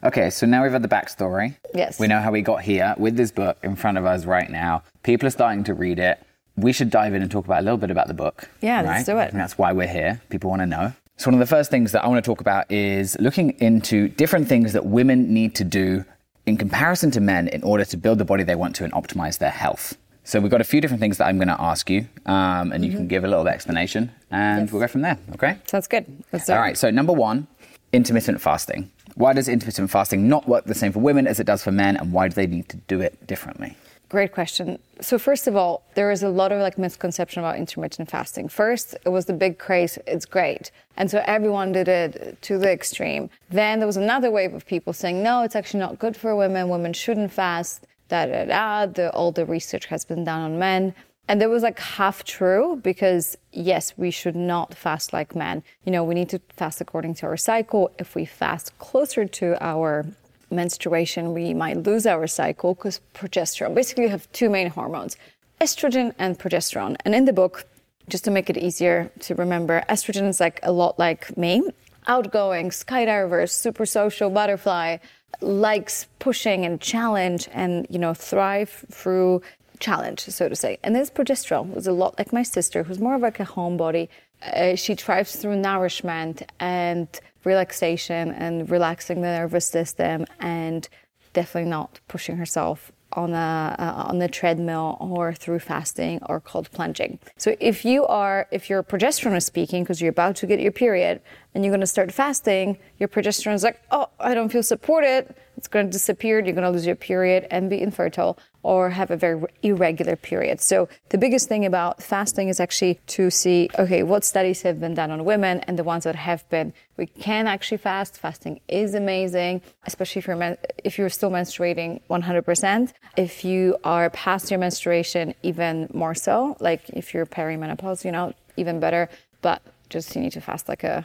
Okay, 0.04 0.30
so 0.30 0.46
now 0.46 0.62
we've 0.62 0.70
had 0.70 0.82
the 0.82 0.88
backstory. 0.88 1.56
Yes. 1.74 1.98
We 1.98 2.06
know 2.06 2.20
how 2.20 2.30
we 2.30 2.40
got 2.40 2.62
here 2.62 2.94
with 2.98 3.16
this 3.16 3.32
book 3.32 3.58
in 3.64 3.74
front 3.74 3.98
of 3.98 4.06
us 4.06 4.26
right 4.26 4.48
now. 4.48 4.84
People 5.02 5.26
are 5.26 5.30
starting 5.30 5.64
to 5.64 5.74
read 5.74 5.98
it. 5.98 6.24
We 6.54 6.72
should 6.72 6.88
dive 6.88 7.14
in 7.14 7.22
and 7.22 7.28
talk 7.28 7.46
about 7.46 7.62
a 7.62 7.64
little 7.64 7.78
bit 7.78 7.90
about 7.90 8.06
the 8.06 8.14
book. 8.14 8.48
Yeah, 8.60 8.76
right? 8.76 8.86
let's 8.86 9.06
do 9.06 9.18
it. 9.18 9.32
And 9.32 9.40
that's 9.40 9.58
why 9.58 9.72
we're 9.72 9.88
here. 9.88 10.22
People 10.28 10.50
want 10.50 10.62
to 10.62 10.66
know. 10.66 10.92
So, 11.16 11.30
one 11.30 11.34
of 11.34 11.40
the 11.40 11.52
first 11.52 11.68
things 11.72 11.90
that 11.90 12.04
I 12.04 12.06
want 12.06 12.24
to 12.24 12.30
talk 12.30 12.40
about 12.40 12.70
is 12.70 13.16
looking 13.18 13.58
into 13.58 14.06
different 14.06 14.46
things 14.46 14.72
that 14.74 14.86
women 14.86 15.34
need 15.34 15.56
to 15.56 15.64
do 15.64 16.04
in 16.46 16.58
comparison 16.58 17.10
to 17.10 17.20
men 17.20 17.48
in 17.48 17.64
order 17.64 17.84
to 17.86 17.96
build 17.96 18.18
the 18.18 18.24
body 18.24 18.44
they 18.44 18.54
want 18.54 18.76
to 18.76 18.84
and 18.84 18.92
optimize 18.92 19.38
their 19.38 19.50
health. 19.50 19.96
So 20.26 20.40
we've 20.40 20.50
got 20.50 20.60
a 20.60 20.64
few 20.64 20.80
different 20.80 21.00
things 21.00 21.18
that 21.18 21.26
I'm 21.28 21.36
going 21.38 21.46
to 21.56 21.60
ask 21.60 21.88
you, 21.88 22.08
um, 22.26 22.72
and 22.72 22.84
you 22.84 22.90
Mm-hmm. 22.90 22.98
can 22.98 23.06
give 23.06 23.22
a 23.22 23.28
little 23.28 23.46
explanation, 23.46 24.10
and 24.32 24.62
Yes. 24.62 24.72
we'll 24.72 24.80
go 24.82 24.88
from 24.88 25.02
there. 25.02 25.18
Okay. 25.34 25.56
Sounds 25.66 25.86
good. 25.86 26.04
Let's 26.32 26.46
do 26.46 26.52
All 26.52 26.58
right. 26.58 26.76
So 26.76 26.90
number 26.90 27.12
one, 27.12 27.46
intermittent 27.92 28.40
fasting. 28.40 28.90
Why 29.14 29.32
does 29.34 29.46
intermittent 29.48 29.88
fasting 29.88 30.28
not 30.28 30.48
work 30.48 30.64
the 30.64 30.74
same 30.74 30.90
for 30.90 30.98
women 30.98 31.28
as 31.28 31.38
it 31.38 31.46
does 31.46 31.62
for 31.62 31.70
men, 31.70 31.96
and 31.96 32.12
why 32.12 32.26
do 32.26 32.34
they 32.34 32.48
need 32.48 32.68
to 32.70 32.76
do 32.76 33.00
it 33.00 33.24
differently? 33.28 33.76
Great 34.08 34.32
question. 34.32 34.78
So 35.00 35.16
first 35.16 35.46
of 35.46 35.54
all, 35.56 35.84
there 35.94 36.10
is 36.10 36.24
a 36.24 36.28
lot 36.28 36.50
of 36.52 36.60
like 36.60 36.76
misconception 36.76 37.38
about 37.44 37.56
intermittent 37.56 38.10
fasting. 38.10 38.48
First, 38.48 38.96
it 39.04 39.08
was 39.10 39.26
the 39.26 39.32
big 39.32 39.58
craze. 39.58 39.96
It's 40.08 40.26
great, 40.26 40.72
and 40.96 41.08
so 41.08 41.22
everyone 41.26 41.70
did 41.70 41.86
it 41.86 42.40
to 42.42 42.58
the 42.58 42.70
extreme. 42.70 43.30
Then 43.50 43.78
there 43.78 43.86
was 43.86 43.96
another 43.96 44.30
wave 44.32 44.54
of 44.54 44.66
people 44.66 44.92
saying, 44.92 45.22
no, 45.22 45.42
it's 45.44 45.54
actually 45.56 45.80
not 45.80 46.00
good 46.00 46.16
for 46.16 46.34
women. 46.34 46.68
Women 46.68 46.92
shouldn't 46.92 47.32
fast. 47.32 47.86
Da 48.08 48.26
da 48.26 48.44
da. 48.44 48.86
The, 48.86 49.12
all 49.12 49.32
the 49.32 49.44
research 49.44 49.86
has 49.86 50.04
been 50.04 50.24
done 50.24 50.42
on 50.42 50.58
men. 50.58 50.94
And 51.28 51.40
there 51.40 51.48
was 51.48 51.62
like 51.62 51.78
half 51.80 52.22
true 52.22 52.80
because 52.82 53.36
yes, 53.52 53.94
we 53.96 54.10
should 54.10 54.36
not 54.36 54.74
fast 54.74 55.12
like 55.12 55.34
men. 55.34 55.64
You 55.84 55.92
know, 55.92 56.04
we 56.04 56.14
need 56.14 56.28
to 56.28 56.40
fast 56.50 56.80
according 56.80 57.14
to 57.14 57.26
our 57.26 57.36
cycle. 57.36 57.90
If 57.98 58.14
we 58.14 58.24
fast 58.24 58.78
closer 58.78 59.24
to 59.24 59.56
our 59.64 60.06
menstruation, 60.50 61.34
we 61.34 61.52
might 61.52 61.78
lose 61.82 62.06
our 62.06 62.28
cycle 62.28 62.74
because 62.74 63.00
progesterone. 63.14 63.74
Basically, 63.74 64.04
you 64.04 64.10
have 64.10 64.30
two 64.32 64.48
main 64.48 64.70
hormones 64.70 65.16
estrogen 65.60 66.14
and 66.18 66.38
progesterone. 66.38 66.96
And 67.04 67.14
in 67.14 67.24
the 67.24 67.32
book, 67.32 67.64
just 68.08 68.24
to 68.24 68.30
make 68.30 68.50
it 68.50 68.58
easier 68.58 69.10
to 69.20 69.34
remember, 69.34 69.82
estrogen 69.88 70.28
is 70.28 70.38
like 70.38 70.60
a 70.62 70.70
lot 70.70 70.98
like 70.98 71.36
me 71.36 71.62
outgoing, 72.06 72.70
skydiver, 72.70 73.48
super 73.50 73.86
social 73.86 74.30
butterfly, 74.30 74.98
likes 75.40 76.06
pushing 76.18 76.64
and 76.64 76.80
challenge 76.80 77.48
and, 77.52 77.86
you 77.90 77.98
know, 77.98 78.14
thrive 78.14 78.84
through 78.90 79.42
challenge, 79.78 80.20
so 80.20 80.48
to 80.48 80.56
say. 80.56 80.78
And 80.82 80.94
this 80.94 81.10
progesterone 81.10 81.74
was 81.74 81.86
a 81.86 81.92
lot 81.92 82.18
like 82.18 82.32
my 82.32 82.42
sister, 82.42 82.82
who's 82.82 82.98
more 82.98 83.14
of 83.14 83.22
like 83.22 83.40
a 83.40 83.44
homebody. 83.44 84.08
Uh, 84.42 84.74
she 84.74 84.94
thrives 84.94 85.36
through 85.36 85.56
nourishment 85.56 86.42
and 86.60 87.08
relaxation 87.44 88.32
and 88.32 88.68
relaxing 88.70 89.20
the 89.20 89.28
nervous 89.28 89.66
system 89.66 90.26
and 90.40 90.88
definitely 91.32 91.70
not 91.70 92.00
pushing 92.08 92.36
herself 92.36 92.90
on 93.12 93.32
a 93.32 93.76
uh, 93.78 94.08
on 94.08 94.18
the 94.18 94.28
treadmill 94.28 94.96
or 95.00 95.32
through 95.32 95.58
fasting 95.58 96.20
or 96.28 96.40
cold 96.40 96.70
plunging. 96.70 97.18
So 97.36 97.56
if 97.60 97.84
you 97.84 98.06
are 98.06 98.46
if 98.50 98.68
your 98.68 98.82
progesterone 98.82 99.36
is 99.36 99.46
speaking 99.46 99.82
because 99.84 100.00
you're 100.00 100.10
about 100.10 100.36
to 100.36 100.46
get 100.46 100.60
your 100.60 100.72
period 100.72 101.20
and 101.54 101.64
you're 101.64 101.72
going 101.72 101.80
to 101.80 101.86
start 101.86 102.12
fasting, 102.12 102.78
your 102.98 103.08
progesterone 103.08 103.54
is 103.54 103.62
like, 103.62 103.80
"Oh, 103.90 104.08
I 104.20 104.34
don't 104.34 104.50
feel 104.50 104.62
supported." 104.62 105.34
It's 105.56 105.68
going 105.68 105.86
to 105.86 105.92
disappear. 105.92 106.38
You're 106.40 106.52
going 106.52 106.64
to 106.64 106.70
lose 106.70 106.84
your 106.84 106.96
period 106.96 107.46
and 107.50 107.70
be 107.70 107.80
infertile 107.80 108.38
or 108.66 108.90
have 108.90 109.12
a 109.12 109.16
very 109.16 109.40
irregular 109.62 110.16
period. 110.16 110.60
So 110.60 110.88
the 111.10 111.18
biggest 111.18 111.48
thing 111.48 111.64
about 111.64 112.02
fasting 112.02 112.48
is 112.48 112.58
actually 112.58 112.98
to 113.18 113.30
see, 113.30 113.70
okay, 113.78 114.02
what 114.02 114.24
studies 114.24 114.62
have 114.62 114.80
been 114.80 114.94
done 114.94 115.12
on 115.12 115.24
women 115.24 115.60
and 115.68 115.78
the 115.78 115.84
ones 115.84 116.02
that 116.02 116.16
have 116.16 116.42
been. 116.50 116.72
We 116.96 117.06
can 117.06 117.46
actually 117.46 117.78
fast. 117.78 118.18
Fasting 118.18 118.58
is 118.66 118.94
amazing, 118.94 119.62
especially 119.86 120.18
if 120.18 120.26
you're 120.26 120.56
if 120.82 120.98
you're 120.98 121.08
still 121.10 121.30
menstruating 121.30 122.00
100%. 122.10 122.92
If 123.16 123.44
you 123.44 123.76
are 123.84 124.10
past 124.10 124.50
your 124.50 124.58
menstruation, 124.58 125.34
even 125.44 125.88
more 125.94 126.16
so. 126.16 126.56
Like 126.58 126.88
if 126.90 127.14
you're 127.14 127.26
perimenopause, 127.26 128.04
you 128.04 128.10
know, 128.10 128.34
even 128.56 128.80
better. 128.80 129.08
But 129.42 129.62
just 129.90 130.16
you 130.16 130.22
need 130.22 130.32
to 130.32 130.40
fast 130.40 130.68
like 130.68 130.82
a 130.82 131.04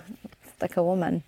like 0.61 0.77
a 0.77 0.83
woman. 0.83 1.21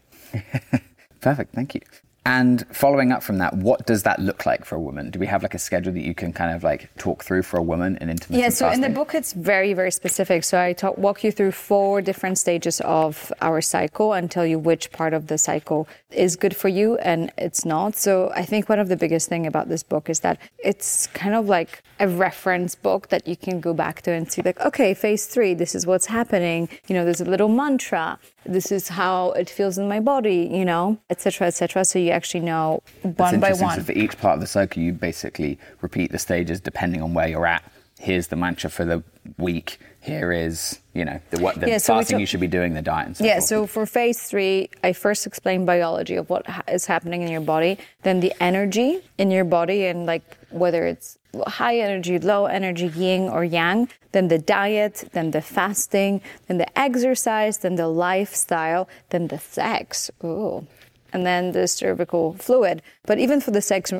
Perfect. 1.21 1.53
Thank 1.53 1.75
you. 1.75 1.81
And 2.25 2.65
following 2.67 3.11
up 3.11 3.21
from 3.21 3.37
that, 3.39 3.53
what 3.57 3.85
does 3.85 4.03
that 4.03 4.19
look 4.19 4.45
like 4.45 4.63
for 4.63 4.75
a 4.75 4.79
woman? 4.79 5.09
Do 5.09 5.19
we 5.19 5.27
have 5.27 5.43
like 5.43 5.53
a 5.53 5.59
schedule 5.59 5.91
that 5.91 6.03
you 6.03 6.15
can 6.15 6.31
kind 6.31 6.55
of 6.55 6.63
like 6.63 6.89
talk 6.97 7.21
through 7.23 7.43
for 7.43 7.57
a 7.57 7.61
woman 7.61 7.97
in 7.99 8.09
intermittent 8.09 8.39
Yeah, 8.39 8.49
so 8.49 8.69
in 8.69 8.79
the 8.79 8.89
book 8.89 9.13
it's 9.13 9.33
very, 9.33 9.73
very 9.73 9.91
specific. 9.91 10.45
So 10.45 10.57
I 10.59 10.71
talk, 10.71 10.97
walk 10.97 11.23
you 11.25 11.33
through 11.33 11.51
four 11.51 12.01
different 12.01 12.37
stages 12.37 12.79
of 12.81 13.33
our 13.41 13.59
cycle 13.59 14.13
and 14.13 14.31
tell 14.31 14.45
you 14.45 14.57
which 14.57 14.91
part 14.93 15.13
of 15.13 15.27
the 15.27 15.37
cycle 15.37 15.85
is 16.11 16.37
good 16.37 16.55
for 16.55 16.69
you 16.69 16.97
and 16.99 17.29
it's 17.37 17.65
not. 17.65 17.97
So 17.97 18.31
I 18.33 18.45
think 18.45 18.69
one 18.69 18.79
of 18.79 18.87
the 18.87 18.95
biggest 18.95 19.27
thing 19.27 19.45
about 19.45 19.67
this 19.67 19.83
book 19.83 20.09
is 20.09 20.21
that 20.21 20.39
it's 20.59 21.07
kind 21.07 21.35
of 21.35 21.49
like 21.49 21.83
a 21.99 22.07
reference 22.07 22.73
book 22.73 23.09
that 23.09 23.27
you 23.27 23.35
can 23.35 23.59
go 23.59 23.73
back 23.73 24.01
to 24.03 24.11
and 24.11 24.31
see 24.31 24.41
like, 24.41 24.61
okay, 24.61 24.93
phase 24.93 25.25
three, 25.25 25.53
this 25.53 25.75
is 25.75 25.85
what's 25.85 26.05
happening. 26.05 26.69
You 26.87 26.95
know, 26.95 27.03
there's 27.03 27.21
a 27.21 27.25
little 27.25 27.49
mantra. 27.49 28.17
This 28.45 28.71
is 28.71 28.89
how 28.89 29.31
it 29.31 29.49
feels 29.49 29.77
in 29.77 29.87
my 29.87 29.99
body, 29.99 30.49
you 30.51 30.65
know, 30.65 30.97
et 31.09 31.21
cetera, 31.21 31.47
et 31.47 31.51
cetera. 31.51 31.85
So 31.85 31.99
you 31.99 32.12
actually 32.13 32.41
know 32.41 32.81
That's 33.03 33.19
one 33.19 33.39
by 33.39 33.53
one. 33.53 33.77
So 33.77 33.83
for 33.83 33.91
each 33.91 34.17
part 34.17 34.35
of 34.35 34.41
the 34.41 34.47
cycle, 34.47 34.81
you 34.81 34.93
basically 34.93 35.59
repeat 35.81 36.11
the 36.11 36.19
stages 36.19 36.59
depending 36.61 37.01
on 37.01 37.13
where 37.13 37.27
you're 37.27 37.45
at. 37.45 37.63
Here's 37.99 38.27
the 38.27 38.35
mantra 38.35 38.69
for 38.69 38.85
the 38.85 39.03
week. 39.37 39.79
here 40.01 40.33
is, 40.33 40.79
you 40.93 41.05
know, 41.05 41.17
the, 41.31 41.39
what 41.39 41.57
the 41.61 41.67
Yeah, 41.69 41.77
so 41.77 41.93
fasting 41.93 42.15
took- 42.15 42.19
you 42.19 42.25
should 42.25 42.41
be 42.41 42.47
doing, 42.47 42.73
the 42.73 42.81
diet 42.81 43.07
and 43.07 43.15
so 43.15 43.23
Yeah, 43.23 43.35
forth. 43.35 43.43
so 43.45 43.67
for 43.67 43.85
phase 43.85 44.21
three, 44.23 44.69
I 44.83 44.91
first 44.91 45.25
explain 45.25 45.63
biology 45.65 46.15
of 46.17 46.29
what 46.29 46.45
ha- 46.45 46.63
is 46.67 46.85
happening 46.87 47.21
in 47.21 47.29
your 47.31 47.39
body, 47.55 47.77
then 48.01 48.19
the 48.19 48.33
energy 48.41 48.99
in 49.17 49.31
your 49.31 49.45
body, 49.45 49.85
and 49.85 50.05
like 50.05 50.23
whether 50.49 50.85
it's 50.85 51.17
high 51.47 51.77
energy, 51.79 52.19
low 52.19 52.47
energy, 52.47 52.87
yin 52.87 53.29
or 53.29 53.45
yang, 53.45 53.87
then 54.11 54.27
the 54.27 54.37
diet, 54.39 55.07
then 55.13 55.31
the 55.31 55.41
fasting, 55.41 56.19
then 56.47 56.57
the 56.57 56.67
exercise, 56.77 57.59
then 57.59 57.75
the 57.75 57.87
lifestyle, 57.87 58.89
then 59.11 59.29
the 59.29 59.39
sex. 59.39 60.11
Ooh. 60.21 60.67
And 61.13 61.25
then 61.25 61.51
the 61.51 61.67
cervical 61.67 62.33
fluid. 62.33 62.81
But 63.05 63.19
even 63.19 63.39
for 63.39 63.51
the 63.51 63.61
sex, 63.61 63.93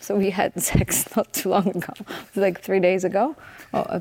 so 0.00 0.16
we 0.16 0.30
had 0.30 0.60
sex 0.62 1.04
not 1.16 1.32
too 1.32 1.50
long 1.50 1.68
ago, 1.68 1.92
like 2.36 2.60
three 2.60 2.80
days 2.80 3.04
ago. 3.04 3.36
Oh, 3.74 3.80
uh, 3.80 4.00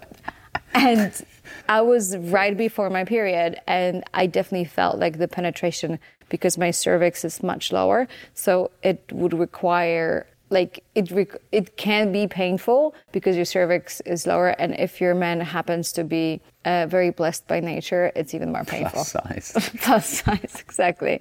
and 0.74 1.26
I 1.68 1.82
was 1.82 2.18
right 2.18 2.56
before 2.56 2.90
my 2.90 3.04
period, 3.04 3.60
and 3.68 4.04
I 4.14 4.28
definitely 4.28 4.66
felt 4.66 5.00
like 5.00 5.18
the 5.18 5.28
penetration 5.28 6.00
because 6.30 6.58
my 6.58 6.72
cervix 6.72 7.24
is 7.26 7.42
much 7.42 7.72
lower, 7.72 8.08
so 8.34 8.72
it 8.84 9.04
would 9.12 9.34
require 9.34 10.28
like 10.50 10.82
it 10.96 11.12
rec- 11.12 11.42
it 11.52 11.76
can 11.76 12.12
be 12.14 12.26
painful 12.26 12.96
because 13.12 13.36
your 13.36 13.46
cervix 13.46 14.00
is 14.02 14.26
lower, 14.26 14.50
and 14.50 14.76
if 14.80 15.02
your 15.02 15.14
man 15.14 15.42
happens 15.42 15.92
to 15.94 16.04
be 16.04 16.42
uh, 16.66 16.86
very 16.88 17.10
blessed 17.10 17.48
by 17.48 17.60
nature, 17.60 18.12
it's 18.16 18.34
even 18.34 18.52
more 18.52 18.64
painful. 18.64 19.04
Plus 19.04 19.12
size. 19.12 19.72
Plus 19.82 20.22
size, 20.22 20.56
exactly. 20.62 21.20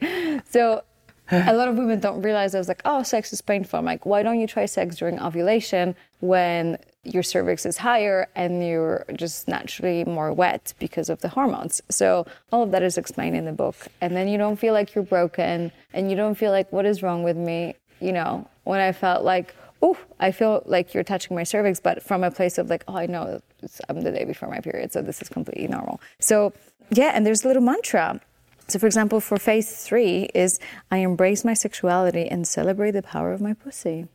So 0.49 0.83
a 1.31 1.53
lot 1.53 1.69
of 1.69 1.77
women 1.77 2.01
don't 2.01 2.23
realize 2.23 2.55
I 2.55 2.59
was 2.59 2.69
like, 2.69 2.83
oh, 2.85 3.03
sex 3.03 3.33
is 3.33 3.41
painful. 3.41 3.79
I'm 3.79 3.85
like, 3.85 4.07
why 4.07 4.23
don't 4.23 4.39
you 4.39 4.47
try 4.47 4.67
sex 4.67 4.97
during 4.97 5.21
ovulation 5.21 5.97
when 6.21 6.79
your 7.05 7.23
cervix 7.23 7.67
is 7.67 7.77
higher 7.77 8.29
and 8.35 8.67
you're 8.67 9.05
just 9.15 9.49
naturally 9.49 10.05
more 10.05 10.33
wet 10.33 10.75
because 10.79 11.09
of 11.09 11.21
the 11.21 11.29
hormones? 11.29 11.83
So 11.89 12.27
all 12.53 12.63
of 12.63 12.71
that 12.71 12.83
is 12.83 12.97
explained 12.97 13.37
in 13.37 13.45
the 13.45 13.53
book. 13.53 13.77
And 14.01 14.17
then 14.17 14.29
you 14.29 14.39
don't 14.39 14.57
feel 14.57 14.73
like 14.73 14.95
you're 14.95 15.05
broken 15.05 15.73
and 15.93 16.11
you 16.11 16.17
don't 16.17 16.35
feel 16.35 16.53
like, 16.53 16.73
what 16.73 16.87
is 16.87 17.03
wrong 17.03 17.23
with 17.23 17.37
me? 17.37 17.75
You 18.01 18.13
know, 18.13 18.49
when 18.65 18.81
I 18.81 18.93
felt 18.93 19.25
like, 19.25 19.55
oh, 19.83 19.97
I 20.21 20.33
feel 20.33 20.63
like 20.67 20.95
you're 20.95 21.05
touching 21.05 21.37
my 21.37 21.45
cervix, 21.45 21.81
but 21.81 22.03
from 22.03 22.25
a 22.25 22.31
place 22.31 22.59
of 22.59 22.71
like, 22.71 22.85
oh, 22.89 22.97
I 22.97 23.07
know 23.07 23.41
I'm 23.89 23.97
um, 23.97 24.03
the 24.03 24.13
day 24.13 24.25
before 24.25 24.49
my 24.49 24.61
period, 24.61 24.93
so 24.93 25.03
this 25.03 25.21
is 25.21 25.29
completely 25.29 25.69
normal. 25.69 26.01
So 26.19 26.53
yeah, 26.91 27.13
and 27.15 27.27
there's 27.27 27.45
a 27.45 27.49
little 27.49 27.63
mantra. 27.63 28.21
So, 28.69 28.79
for 28.79 28.87
example, 28.87 29.21
for 29.21 29.37
phase 29.39 29.85
three 29.87 30.29
is 30.35 30.59
I 30.91 30.99
embrace 30.99 31.45
my 31.45 31.55
sexuality 31.55 32.27
and 32.29 32.47
celebrate 32.47 32.93
the 32.93 33.03
power 33.03 33.33
of 33.33 33.41
my 33.41 33.55
pussy. 33.55 34.07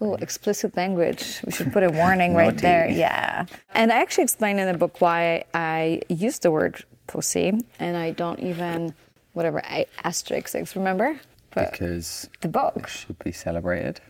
Oh, 0.00 0.14
explicit 0.14 0.76
language. 0.76 1.40
We 1.44 1.52
should 1.52 1.72
put 1.72 1.82
a 1.82 1.90
warning 1.90 2.34
right 2.34 2.56
there. 2.56 2.88
Yeah. 2.88 3.44
And 3.74 3.92
I 3.92 4.00
actually 4.00 4.24
explain 4.24 4.58
in 4.58 4.66
the 4.72 4.78
book 4.78 5.00
why 5.00 5.44
I 5.54 6.00
use 6.08 6.38
the 6.38 6.50
word 6.50 6.84
pussy 7.06 7.52
and 7.78 7.96
I 7.96 8.10
don't 8.12 8.40
even, 8.40 8.94
whatever, 9.34 9.62
I, 9.64 9.86
asterisk, 10.02 10.74
remember? 10.74 11.20
But 11.54 11.72
because 11.72 12.28
the 12.40 12.48
book. 12.48 12.88
should 12.88 13.18
be 13.18 13.32
celebrated. 13.32 14.00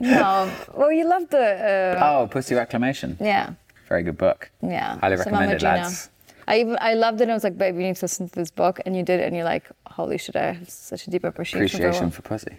No. 0.00 0.50
Well, 0.74 0.92
you 0.92 1.08
love 1.08 1.30
the, 1.30 1.96
uh, 1.98 2.00
Oh, 2.22 2.26
Pussy 2.26 2.54
Reclamation. 2.54 3.16
yeah. 3.20 3.54
Very 3.88 4.02
good 4.02 4.18
book. 4.18 4.50
Yeah. 4.62 4.98
Highly 4.98 5.16
So 5.16 5.24
recommend 5.24 5.52
it, 5.52 5.62
lads. 5.62 6.10
I 6.48 6.60
even 6.60 6.76
I 6.80 6.94
loved 6.94 7.20
it. 7.20 7.28
I 7.30 7.34
was 7.34 7.44
like, 7.44 7.56
babe, 7.56 7.76
you 7.76 7.82
need 7.82 7.96
to 7.96 8.04
listen 8.04 8.28
to 8.28 8.34
this 8.34 8.50
book, 8.50 8.80
and 8.84 8.96
you 8.96 9.02
did 9.02 9.20
it, 9.20 9.24
and 9.26 9.36
you're 9.36 9.44
like, 9.44 9.70
holy 9.86 10.18
shit, 10.18 10.36
I 10.36 10.52
have 10.52 10.68
such 10.68 11.06
a 11.06 11.10
deep 11.10 11.24
appreciation. 11.24 11.80
Appreciation 11.80 12.10
for, 12.10 12.22
for 12.22 12.28
pussy. 12.28 12.56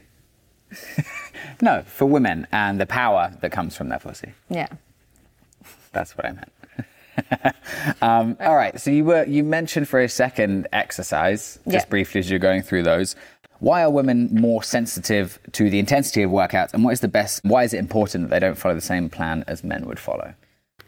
no, 1.62 1.84
for 1.86 2.06
women 2.06 2.48
and 2.52 2.80
the 2.80 2.86
power 2.86 3.34
that 3.42 3.52
comes 3.52 3.76
from 3.76 3.90
their 3.90 4.00
pussy. 4.00 4.34
yeah. 4.50 4.68
That's 5.92 6.18
what 6.18 6.26
I 6.26 6.32
meant. 6.32 7.56
um, 8.02 8.36
all 8.40 8.56
right. 8.56 8.80
So 8.82 8.90
you 8.90 9.06
were 9.06 9.26
you 9.26 9.44
mentioned 9.44 9.88
for 9.88 10.02
a 10.02 10.10
second 10.10 10.68
exercise, 10.74 11.60
just 11.70 11.86
Yeah. 11.86 11.90
briefly 11.90 12.20
as 12.20 12.30
you're 12.30 12.40
going 12.40 12.64
through 12.64 12.82
those. 12.84 13.16
Why 13.60 13.84
are 13.84 13.90
women 13.92 14.28
more 14.32 14.64
sensitive 14.64 15.40
to 15.54 15.70
the 15.70 15.78
intensity 15.78 16.24
of 16.24 16.32
workouts, 16.32 16.74
and 16.74 16.84
what 16.84 16.92
is 16.94 17.00
the 17.02 17.08
best? 17.08 17.42
Why 17.46 17.64
is 17.64 17.74
it 17.74 17.78
important 17.78 18.24
that 18.24 18.30
they 18.32 18.40
don't 18.46 18.58
follow 18.58 18.74
the 18.76 18.82
same 18.82 19.08
plan 19.10 19.44
as 19.48 19.64
men 19.64 19.86
would 19.86 20.00
follow? 20.00 20.34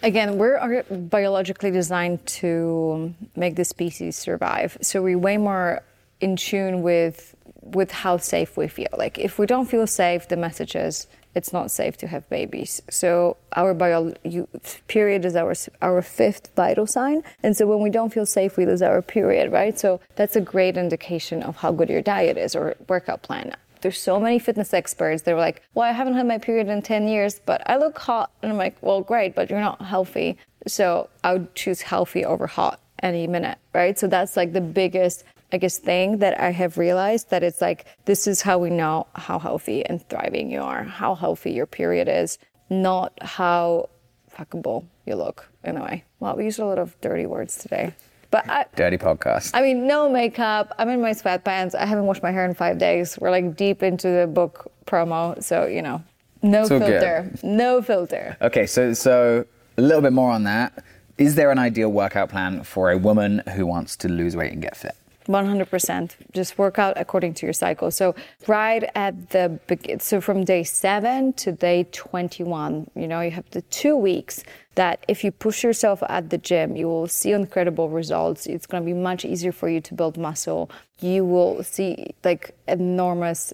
Again, 0.05 0.37
we're 0.37 0.57
uh, 0.57 0.83
biologically 0.93 1.71
designed 1.71 2.23
to 2.27 3.11
make 3.35 3.55
the 3.55 3.65
species 3.65 4.15
survive. 4.15 4.77
So 4.81 5.01
we're 5.01 5.17
way 5.17 5.37
more 5.37 5.81
in 6.21 6.35
tune 6.35 6.83
with 6.83 7.35
with 7.63 7.89
how 7.91 8.17
safe 8.17 8.55
we 8.55 8.67
feel. 8.67 8.93
Like 8.95 9.17
if 9.17 9.39
we 9.39 9.47
don't 9.47 9.65
feel 9.65 9.87
safe, 9.87 10.27
the 10.27 10.37
message 10.37 10.75
is 10.75 11.07
it's 11.33 11.51
not 11.51 11.71
safe 11.71 11.97
to 11.97 12.07
have 12.07 12.29
babies. 12.29 12.83
So 12.87 13.37
our 13.53 13.73
bio 13.73 14.13
you, 14.23 14.47
period 14.87 15.25
is 15.25 15.35
our 15.35 15.55
our 15.81 16.03
fifth 16.03 16.51
vital 16.55 16.85
sign, 16.85 17.23
and 17.41 17.57
so 17.57 17.65
when 17.65 17.81
we 17.81 17.89
don't 17.89 18.13
feel 18.13 18.27
safe, 18.27 18.57
we 18.57 18.67
lose 18.67 18.83
our 18.83 19.01
period, 19.01 19.51
right? 19.51 19.77
So 19.79 19.99
that's 20.15 20.35
a 20.35 20.41
great 20.41 20.77
indication 20.77 21.41
of 21.41 21.55
how 21.55 21.71
good 21.71 21.89
your 21.89 22.03
diet 22.03 22.37
is 22.37 22.55
or 22.55 22.75
workout 22.87 23.23
plan. 23.23 23.55
There's 23.85 23.99
so 23.99 24.19
many 24.19 24.39
fitness 24.39 24.73
experts. 24.73 25.21
They're 25.21 25.37
like, 25.37 25.61
"Well, 25.75 25.87
I 25.87 25.91
haven't 25.91 26.15
had 26.15 26.25
my 26.25 26.39
period 26.39 26.69
in 26.69 26.81
10 26.81 27.07
years, 27.07 27.39
but 27.45 27.61
I 27.69 27.77
look 27.77 27.99
hot." 27.99 28.31
And 28.41 28.51
I'm 28.51 28.57
like, 28.57 28.75
"Well, 28.81 29.01
great, 29.01 29.35
but 29.35 29.47
you're 29.47 29.59
not 29.59 29.79
healthy." 29.79 30.39
So 30.65 31.07
I 31.23 31.33
would 31.33 31.53
choose 31.53 31.81
healthy 31.83 32.25
over 32.25 32.47
hot 32.47 32.79
any 33.03 33.27
minute, 33.27 33.59
right? 33.75 33.95
So 33.99 34.07
that's 34.07 34.35
like 34.35 34.53
the 34.53 34.67
biggest, 34.81 35.23
I 35.53 35.57
guess, 35.57 35.77
thing 35.77 36.17
that 36.17 36.39
I 36.39 36.49
have 36.49 36.79
realized 36.79 37.29
that 37.29 37.43
it's 37.43 37.61
like 37.61 37.85
this 38.05 38.25
is 38.25 38.41
how 38.41 38.57
we 38.57 38.71
know 38.71 39.05
how 39.13 39.37
healthy 39.37 39.85
and 39.85 40.01
thriving 40.09 40.49
you 40.49 40.61
are, 40.63 40.83
how 40.83 41.13
healthy 41.13 41.51
your 41.51 41.67
period 41.67 42.07
is, 42.07 42.39
not 42.71 43.13
how 43.21 43.89
fuckable 44.35 44.85
you 45.05 45.13
look 45.15 45.47
in 45.63 45.77
a 45.77 45.83
way. 45.83 46.05
Well, 46.19 46.35
we 46.35 46.45
used 46.45 46.57
a 46.57 46.65
lot 46.65 46.79
of 46.79 46.99
dirty 47.01 47.27
words 47.27 47.55
today, 47.55 47.93
but 48.35 48.49
I, 48.49 48.65
Dirty 48.75 48.97
podcast. 48.97 49.51
I 49.53 49.61
mean, 49.61 49.87
no 49.87 50.09
makeup. 50.09 50.73
I'm 50.77 50.89
in 50.89 51.01
my 51.01 51.11
sweatpants. 51.11 51.73
I 51.73 51.85
haven't 51.85 52.05
washed 52.05 52.21
my 52.21 52.31
hair 52.31 52.43
in 52.43 52.53
five 52.53 52.77
days. 52.77 53.17
We're 53.17 53.31
like 53.31 53.55
deep 53.55 53.81
into 53.81 54.09
the 54.09 54.27
book 54.27 54.69
promo, 54.85 55.41
so 55.41 55.65
you 55.67 55.81
know, 55.81 56.03
no 56.41 56.63
all 56.63 56.67
good. 56.67 56.81
filter, 56.81 57.31
no 57.43 57.81
filter. 57.81 58.35
Okay, 58.41 58.65
so 58.65 58.93
so 58.93 59.45
a 59.77 59.81
little 59.81 60.01
bit 60.01 60.11
more 60.11 60.31
on 60.31 60.43
that. 60.43 60.83
Is 61.17 61.35
there 61.35 61.49
an 61.49 61.59
ideal 61.59 61.89
workout 61.93 62.29
plan 62.29 62.63
for 62.63 62.91
a 62.91 62.97
woman 62.97 63.41
who 63.55 63.65
wants 63.65 63.95
to 63.97 64.09
lose 64.09 64.35
weight 64.35 64.51
and 64.51 64.61
get 64.61 64.75
fit? 64.75 64.97
100%. 65.27 66.15
Just 66.33 66.57
work 66.57 66.79
out 66.79 66.93
according 66.97 67.33
to 67.35 67.45
your 67.45 67.53
cycle. 67.53 67.91
So, 67.91 68.15
right 68.47 68.83
at 68.95 69.29
the 69.29 69.59
begin, 69.67 69.99
so 69.99 70.21
from 70.21 70.43
day 70.43 70.63
seven 70.63 71.33
to 71.33 71.51
day 71.51 71.87
21, 71.91 72.89
you 72.95 73.07
know, 73.07 73.21
you 73.21 73.31
have 73.31 73.49
the 73.51 73.61
two 73.63 73.95
weeks 73.95 74.43
that 74.75 75.03
if 75.07 75.23
you 75.23 75.31
push 75.31 75.63
yourself 75.63 76.03
at 76.09 76.29
the 76.29 76.37
gym, 76.37 76.75
you 76.75 76.87
will 76.87 77.07
see 77.07 77.31
incredible 77.31 77.89
results. 77.89 78.45
It's 78.45 78.65
going 78.65 78.83
to 78.83 78.85
be 78.85 78.93
much 78.93 79.25
easier 79.25 79.51
for 79.51 79.69
you 79.69 79.81
to 79.81 79.93
build 79.93 80.17
muscle. 80.17 80.69
You 80.99 81.25
will 81.25 81.63
see 81.63 82.13
like 82.23 82.55
enormous 82.67 83.53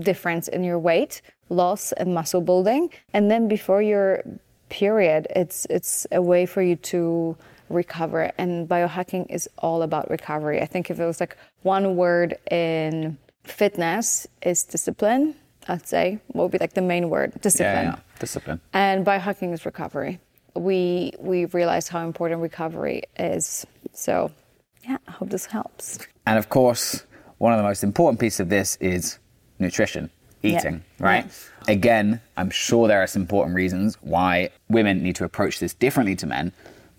difference 0.00 0.48
in 0.48 0.64
your 0.64 0.78
weight 0.78 1.22
loss 1.52 1.92
and 1.92 2.14
muscle 2.14 2.40
building. 2.40 2.90
And 3.12 3.30
then 3.30 3.46
before 3.46 3.82
your 3.82 4.22
period, 4.68 5.26
it's 5.36 5.66
it's 5.70 6.06
a 6.10 6.22
way 6.22 6.46
for 6.46 6.62
you 6.62 6.76
to 6.76 7.36
recover. 7.72 8.32
And 8.38 8.68
biohacking 8.68 9.26
is 9.30 9.48
all 9.58 9.82
about 9.82 10.10
recovery. 10.10 10.60
I 10.60 10.66
think 10.66 10.90
if 10.90 11.00
it 11.00 11.04
was 11.04 11.20
like 11.20 11.36
one 11.62 11.96
word 11.96 12.36
in 12.50 13.18
fitness 13.44 14.26
is 14.42 14.62
discipline, 14.62 15.34
I'd 15.68 15.86
say 15.86 16.18
what 16.28 16.44
would 16.44 16.52
be 16.52 16.58
like 16.58 16.74
the 16.74 16.82
main 16.82 17.08
word? 17.10 17.40
Discipline. 17.40 17.84
Yeah, 17.86 17.90
yeah. 17.92 18.18
discipline. 18.18 18.60
And 18.72 19.06
biohacking 19.06 19.52
is 19.52 19.64
recovery. 19.64 20.20
We 20.54 21.12
we 21.18 21.46
realize 21.46 21.88
how 21.88 22.04
important 22.04 22.42
recovery 22.42 23.04
is. 23.18 23.66
So 23.92 24.30
yeah, 24.84 24.98
I 25.06 25.10
hope 25.12 25.30
this 25.30 25.46
helps. 25.46 25.98
And 26.26 26.38
of 26.38 26.48
course, 26.48 27.04
one 27.38 27.52
of 27.52 27.58
the 27.58 27.62
most 27.62 27.82
important 27.82 28.20
pieces 28.20 28.40
of 28.40 28.48
this 28.48 28.76
is 28.76 29.18
nutrition, 29.58 30.10
eating, 30.42 30.82
right? 30.98 31.26
Again, 31.68 32.20
I'm 32.36 32.50
sure 32.50 32.88
there 32.88 33.02
are 33.02 33.06
some 33.06 33.22
important 33.22 33.54
reasons 33.54 33.96
why 34.00 34.50
women 34.68 35.02
need 35.02 35.16
to 35.16 35.24
approach 35.24 35.60
this 35.60 35.74
differently 35.74 36.16
to 36.16 36.26
men. 36.26 36.52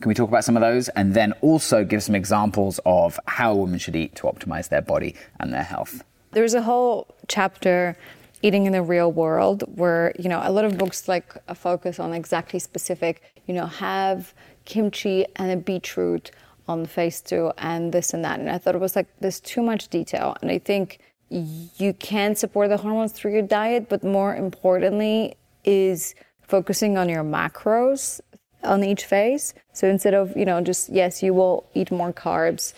Can 0.03 0.09
we 0.09 0.15
talk 0.15 0.27
about 0.27 0.43
some 0.43 0.57
of 0.57 0.61
those? 0.61 0.89
And 0.89 1.13
then 1.13 1.31
also 1.39 1.85
give 1.85 2.03
some 2.03 2.13
examples 2.13 2.77
of 2.85 3.17
how 3.25 3.55
women 3.55 3.79
should 3.79 3.95
eat 3.95 4.15
to 4.15 4.23
optimize 4.23 4.67
their 4.67 4.81
body 4.81 5.15
and 5.39 5.53
their 5.53 5.63
health. 5.63 6.03
There's 6.31 6.53
a 6.53 6.61
whole 6.61 7.15
chapter 7.29 7.95
eating 8.41 8.65
in 8.65 8.73
the 8.73 8.81
real 8.81 9.13
world 9.13 9.63
where 9.77 10.13
you 10.19 10.27
know 10.27 10.41
a 10.43 10.51
lot 10.51 10.65
of 10.65 10.77
books 10.77 11.07
like 11.07 11.37
a 11.47 11.55
focus 11.55 12.01
on 12.01 12.11
exactly 12.11 12.59
specific 12.59 13.21
you 13.45 13.53
know 13.53 13.65
have 13.65 14.33
kimchi 14.65 15.25
and 15.37 15.49
a 15.49 15.55
beetroot 15.55 16.31
on 16.67 16.85
phase 16.85 17.21
two 17.21 17.53
and 17.57 17.93
this 17.93 18.13
and 18.13 18.25
that 18.25 18.41
and 18.41 18.49
i 18.49 18.57
thought 18.57 18.75
it 18.75 18.81
was 18.81 18.97
like 18.97 19.07
there's 19.21 19.39
too 19.39 19.61
much 19.61 19.87
detail 19.87 20.35
and 20.41 20.51
i 20.51 20.59
think 20.59 20.99
you 21.29 21.93
can 21.93 22.35
support 22.35 22.67
the 22.67 22.75
hormones 22.75 23.13
through 23.13 23.31
your 23.31 23.41
diet 23.41 23.87
but 23.87 24.03
more 24.03 24.35
importantly 24.35 25.33
is 25.63 26.13
focusing 26.41 26.97
on 26.97 27.07
your 27.07 27.23
macros 27.23 28.19
on 28.63 28.83
each 28.83 29.05
phase. 29.05 29.53
So 29.73 29.87
instead 29.87 30.13
of 30.13 30.35
you 30.35 30.45
know 30.45 30.61
just 30.61 30.89
yes 30.89 31.23
you 31.23 31.33
will 31.33 31.65
eat 31.73 31.91
more 31.91 32.13
carbs 32.13 32.73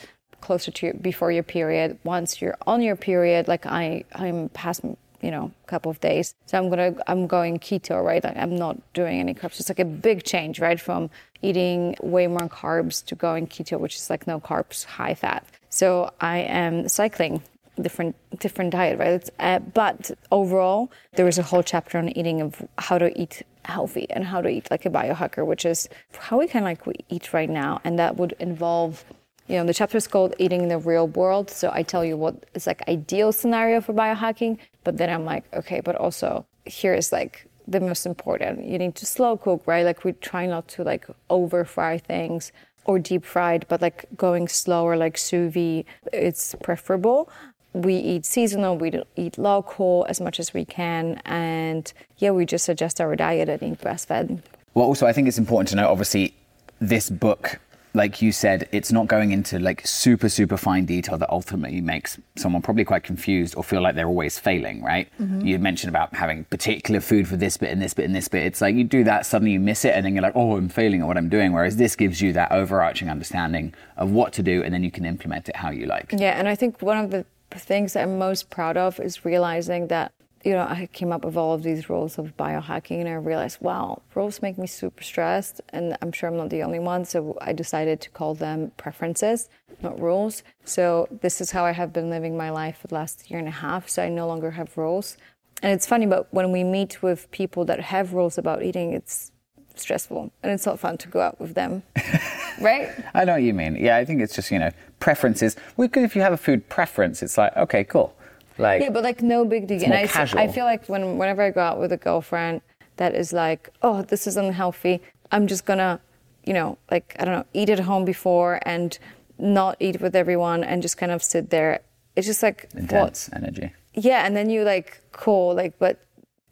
closer 0.45 0.71
to 0.71 0.85
your, 0.85 0.95
before 0.95 1.31
your 1.31 1.43
period. 1.43 1.97
Once 2.03 2.39
you're 2.39 2.57
on 2.67 2.81
your 2.81 2.95
period, 2.95 3.47
like 3.47 3.65
I, 3.65 4.03
I'm 4.13 4.49
past 4.49 4.81
you 5.21 5.31
know 5.31 5.51
a 5.63 5.67
couple 5.67 5.89
of 5.89 5.99
days. 5.99 6.35
So 6.45 6.57
i'm 6.57 6.69
gonna 6.69 6.93
i'm 7.07 7.25
going 7.25 7.57
keto 7.59 8.03
right? 8.03 8.23
Like 8.23 8.37
i'm 8.37 8.55
not 8.55 8.77
doing 8.93 9.19
any 9.19 9.33
carbs. 9.33 9.59
It's 9.59 9.69
like 9.69 9.79
a 9.79 9.91
big 10.09 10.23
change 10.23 10.59
right? 10.59 10.79
From 10.79 11.09
eating 11.41 11.95
way 12.01 12.27
more 12.27 12.47
carbs 12.61 13.03
to 13.05 13.15
going 13.15 13.47
keto 13.47 13.79
which 13.79 13.95
is 13.95 14.09
like 14.09 14.27
no 14.27 14.39
carbs 14.39 14.85
high 14.85 15.15
fat. 15.15 15.45
So 15.69 16.11
i 16.21 16.37
am 16.39 16.87
cycling 16.87 17.41
different 17.81 18.15
different 18.39 18.71
diet 18.71 18.99
right? 18.99 19.27
Uh, 19.39 19.59
but 19.59 20.11
overall 20.31 20.91
there 21.15 21.27
is 21.27 21.37
a 21.37 21.43
whole 21.43 21.63
chapter 21.63 21.97
on 21.97 22.09
eating 22.09 22.41
of 22.41 22.61
how 22.77 22.97
to 22.97 23.09
eat 23.19 23.41
healthy 23.65 24.09
and 24.09 24.23
how 24.23 24.41
to 24.41 24.49
eat 24.49 24.69
like 24.71 24.85
a 24.85 24.89
biohacker 24.89 25.45
which 25.45 25.65
is 25.65 25.89
how 26.17 26.39
we 26.39 26.47
can 26.47 26.63
like 26.63 26.85
we 26.85 26.95
eat 27.09 27.33
right 27.33 27.49
now. 27.49 27.81
And 27.83 27.97
that 27.99 28.17
would 28.17 28.33
involve 28.39 29.03
you 29.47 29.57
know 29.57 29.65
the 29.65 29.73
chapter 29.73 29.97
is 29.97 30.07
called 30.07 30.33
eating 30.39 30.61
in 30.63 30.69
the 30.69 30.77
real 30.77 31.07
world. 31.07 31.49
So 31.49 31.69
i 31.73 31.83
tell 31.83 32.03
you 32.03 32.17
what 32.17 32.45
is 32.53 32.67
like 32.67 32.87
ideal 32.87 33.31
scenario 33.31 33.81
for 33.81 33.93
biohacking 33.93 34.57
but 34.83 34.97
then 34.97 35.09
i'm 35.09 35.25
like 35.25 35.43
okay 35.53 35.81
but 35.81 35.95
also 35.95 36.45
here 36.65 36.93
is 36.93 37.11
like 37.11 37.47
the 37.67 37.79
most 37.79 38.05
important. 38.05 38.63
You 38.65 38.77
need 38.77 38.95
to 38.95 39.05
slow 39.05 39.37
cook 39.37 39.63
right? 39.65 39.85
Like 39.85 40.03
we 40.03 40.13
try 40.13 40.45
not 40.45 40.67
to 40.69 40.83
like 40.83 41.07
over 41.29 41.65
fry 41.65 41.97
things 41.97 42.51
or 42.85 42.99
deep 42.99 43.25
fried 43.25 43.65
but 43.67 43.81
like 43.81 44.05
going 44.15 44.47
slower 44.47 44.95
like 44.95 45.17
sous 45.17 45.51
vide 45.53 45.85
it's 46.13 46.55
preferable 46.61 47.29
we 47.75 47.95
eat 47.95 48.25
seasonal 48.25 48.77
we 48.77 49.01
eat 49.17 49.37
local 49.37 50.05
as 50.07 50.21
much 50.21 50.39
as 50.39 50.53
we 50.53 50.63
can 50.63 51.21
and 51.25 51.91
yeah 52.17 52.31
we 52.31 52.45
just 52.45 52.69
adjust 52.69 53.01
our 53.01 53.15
diet 53.15 53.49
and 53.49 53.61
eat 53.61 53.81
breastfed 53.81 54.41
well 54.73 54.85
also 54.85 55.05
i 55.05 55.11
think 55.11 55.27
it's 55.27 55.37
important 55.37 55.67
to 55.67 55.75
know 55.75 55.89
obviously 55.89 56.33
this 56.79 57.09
book 57.09 57.59
like 57.95 58.21
you 58.21 58.31
said, 58.31 58.67
it's 58.71 58.91
not 58.91 59.07
going 59.07 59.31
into 59.31 59.57
like 59.57 59.85
super, 59.87 60.27
super 60.27 60.57
fine 60.57 60.85
detail 60.85 61.17
that 61.17 61.29
ultimately 61.29 61.79
makes 61.81 62.19
someone 62.35 62.61
probably 62.61 62.83
quite 62.83 63.03
confused 63.03 63.55
or 63.55 63.63
feel 63.63 63.81
like 63.81 63.95
they're 63.95 64.07
always 64.07 64.37
failing, 64.37 64.83
right? 64.83 65.07
Mm-hmm. 65.19 65.45
You 65.45 65.59
mentioned 65.59 65.89
about 65.89 66.13
having 66.13 66.43
particular 66.45 66.99
food 66.99 67.27
for 67.27 67.37
this 67.37 67.55
bit 67.57 67.71
and 67.71 67.81
this 67.81 67.93
bit 67.93 68.05
and 68.05 68.13
this 68.13 68.27
bit. 68.27 68.43
It's 68.43 68.61
like 68.61 68.75
you 68.75 68.83
do 68.83 69.05
that, 69.05 69.25
suddenly 69.25 69.53
you 69.53 69.59
miss 69.59 69.85
it, 69.85 69.95
and 69.95 70.05
then 70.05 70.13
you're 70.13 70.21
like, 70.21 70.35
oh, 70.35 70.57
I'm 70.57 70.69
failing 70.69 71.01
at 71.01 71.07
what 71.07 71.17
I'm 71.17 71.29
doing. 71.29 71.53
Whereas 71.53 71.77
this 71.77 71.95
gives 71.95 72.21
you 72.21 72.33
that 72.33 72.51
overarching 72.51 73.09
understanding 73.09 73.73
of 73.95 74.11
what 74.11 74.33
to 74.33 74.43
do, 74.43 74.61
and 74.61 74.73
then 74.73 74.83
you 74.83 74.91
can 74.91 75.05
implement 75.05 75.47
it 75.47 75.55
how 75.55 75.69
you 75.69 75.85
like. 75.85 76.11
Yeah, 76.11 76.37
and 76.37 76.49
I 76.49 76.55
think 76.55 76.81
one 76.81 76.97
of 76.97 77.11
the 77.11 77.25
things 77.59 77.95
I'm 77.95 78.17
most 78.17 78.49
proud 78.49 78.77
of 78.77 78.99
is 78.99 79.25
realizing 79.25 79.87
that 79.87 80.11
you 80.45 80.51
know, 80.51 80.61
I 80.61 80.87
came 80.93 81.11
up 81.11 81.25
with 81.25 81.35
all 81.35 81.55
of 81.55 81.63
these 81.63 81.89
rules 81.89 82.19
of 82.19 82.37
biohacking 82.37 82.99
and 82.99 83.09
I 83.09 83.13
realized, 83.13 83.57
wow, 83.61 84.03
rules 84.13 84.43
make 84.43 84.59
me 84.59 84.67
super 84.67 85.01
stressed. 85.01 85.59
And 85.69 85.97
I'm 86.03 86.11
sure 86.11 86.29
I'm 86.29 86.37
not 86.37 86.51
the 86.51 86.61
only 86.61 86.77
one. 86.77 87.03
So 87.03 87.35
I 87.41 87.51
decided 87.51 87.99
to 88.01 88.11
call 88.11 88.35
them 88.35 88.71
preferences, 88.77 89.49
not 89.81 89.99
rules. 89.99 90.43
So 90.63 91.07
this 91.09 91.41
is 91.41 91.49
how 91.49 91.65
I 91.65 91.71
have 91.71 91.91
been 91.91 92.11
living 92.11 92.37
my 92.37 92.51
life 92.51 92.77
for 92.77 92.87
the 92.87 92.93
last 92.93 93.31
year 93.31 93.39
and 93.39 93.47
a 93.47 93.51
half. 93.51 93.89
So 93.89 94.03
I 94.03 94.09
no 94.09 94.27
longer 94.27 94.51
have 94.51 94.77
rules. 94.77 95.17
And 95.63 95.73
it's 95.73 95.87
funny, 95.87 96.05
but 96.05 96.31
when 96.31 96.51
we 96.51 96.63
meet 96.63 97.01
with 97.01 97.31
people 97.31 97.65
that 97.65 97.79
have 97.79 98.13
rules 98.13 98.37
about 98.37 98.61
eating, 98.61 98.93
it's 98.93 99.31
stressful 99.79 100.31
and 100.43 100.51
it's 100.51 100.65
not 100.65 100.79
fun 100.79 100.97
to 100.97 101.07
go 101.07 101.21
out 101.21 101.39
with 101.39 101.53
them. 101.53 101.83
right? 102.61 102.89
I 103.13 103.25
know 103.25 103.33
what 103.33 103.43
you 103.43 103.53
mean. 103.53 103.75
Yeah, 103.75 103.97
I 103.97 104.05
think 104.05 104.21
it's 104.21 104.35
just, 104.35 104.51
you 104.51 104.59
know, 104.59 104.71
preferences. 104.99 105.55
Well, 105.77 105.89
if 105.93 106.15
you 106.15 106.21
have 106.21 106.33
a 106.33 106.37
food 106.37 106.67
preference, 106.69 107.21
it's 107.21 107.37
like, 107.37 107.55
okay, 107.57 107.83
cool 107.83 108.15
like 108.57 108.81
yeah, 108.81 108.89
but 108.89 109.03
like 109.03 109.21
no 109.21 109.45
big 109.45 109.67
deal. 109.67 109.83
and 109.83 109.93
I, 109.93 110.07
casual. 110.07 110.39
I 110.39 110.47
feel 110.47 110.65
like 110.65 110.87
when 110.87 111.17
whenever 111.17 111.41
I 111.41 111.51
go 111.51 111.61
out 111.61 111.79
with 111.79 111.91
a 111.91 111.97
girlfriend 111.97 112.61
that 112.97 113.13
is 113.13 113.33
like, 113.33 113.69
oh, 113.81 114.01
this 114.03 114.27
is 114.27 114.37
unhealthy. 114.37 115.01
I'm 115.31 115.47
just 115.47 115.65
gonna, 115.65 115.99
you 116.45 116.53
know, 116.53 116.77
like 116.89 117.15
I 117.19 117.25
don't 117.25 117.33
know, 117.33 117.45
eat 117.53 117.69
at 117.69 117.79
home 117.79 118.05
before 118.05 118.59
and 118.65 118.97
not 119.37 119.75
eat 119.79 119.99
with 119.99 120.15
everyone 120.15 120.63
and 120.63 120.81
just 120.81 120.97
kind 120.97 121.11
of 121.11 121.21
sit 121.21 121.49
there. 121.49 121.81
It's 122.15 122.27
just 122.27 122.41
like 122.41 122.69
intense 122.73 123.29
what? 123.29 123.43
energy. 123.43 123.73
Yeah, 123.93 124.25
and 124.25 124.35
then 124.35 124.49
you 124.49 124.63
like 124.63 125.01
cool, 125.11 125.53
like, 125.53 125.77
but 125.79 125.99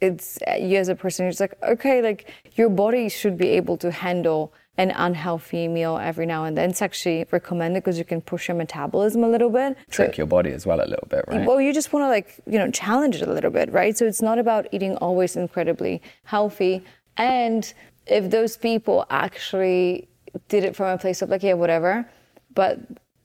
it's 0.03 0.37
you 0.59 0.77
as 0.77 0.89
a 0.89 0.95
person. 0.95 1.25
You're 1.25 1.33
like, 1.39 1.57
okay, 1.63 2.01
like 2.01 2.29
your 2.55 2.69
body 2.69 3.07
should 3.09 3.37
be 3.37 3.49
able 3.49 3.77
to 3.77 3.89
handle 3.89 4.53
an 4.77 4.91
unhealthy 4.91 5.67
meal 5.67 5.97
every 5.97 6.25
now 6.25 6.43
and 6.43 6.57
then. 6.57 6.71
It's 6.71 6.81
actually 6.81 7.25
recommended 7.31 7.83
because 7.83 7.97
you 7.97 8.05
can 8.05 8.21
push 8.21 8.47
your 8.47 8.57
metabolism 8.57 9.23
a 9.23 9.29
little 9.29 9.49
bit. 9.49 9.77
Trick 9.89 10.15
so, 10.15 10.17
your 10.17 10.27
body 10.27 10.51
as 10.51 10.65
well 10.65 10.79
a 10.79 10.89
little 10.93 11.07
bit, 11.09 11.23
right? 11.27 11.47
Well, 11.47 11.61
you 11.61 11.73
just 11.73 11.93
want 11.93 12.03
to 12.03 12.09
like, 12.09 12.39
you 12.47 12.57
know, 12.59 12.69
challenge 12.71 13.15
it 13.15 13.27
a 13.27 13.31
little 13.31 13.51
bit, 13.51 13.71
right? 13.71 13.95
So 13.97 14.05
it's 14.05 14.21
not 14.21 14.39
about 14.39 14.67
eating 14.71 14.97
always 14.97 15.35
incredibly 15.35 16.01
healthy. 16.23 16.83
And 17.17 17.71
if 18.07 18.29
those 18.29 18.57
people 18.57 19.05
actually 19.09 20.09
did 20.49 20.63
it 20.65 20.75
from 20.75 20.87
a 20.87 20.97
place 20.97 21.21
of 21.21 21.29
like, 21.29 21.43
yeah, 21.43 21.53
whatever, 21.53 22.09
but 22.55 22.79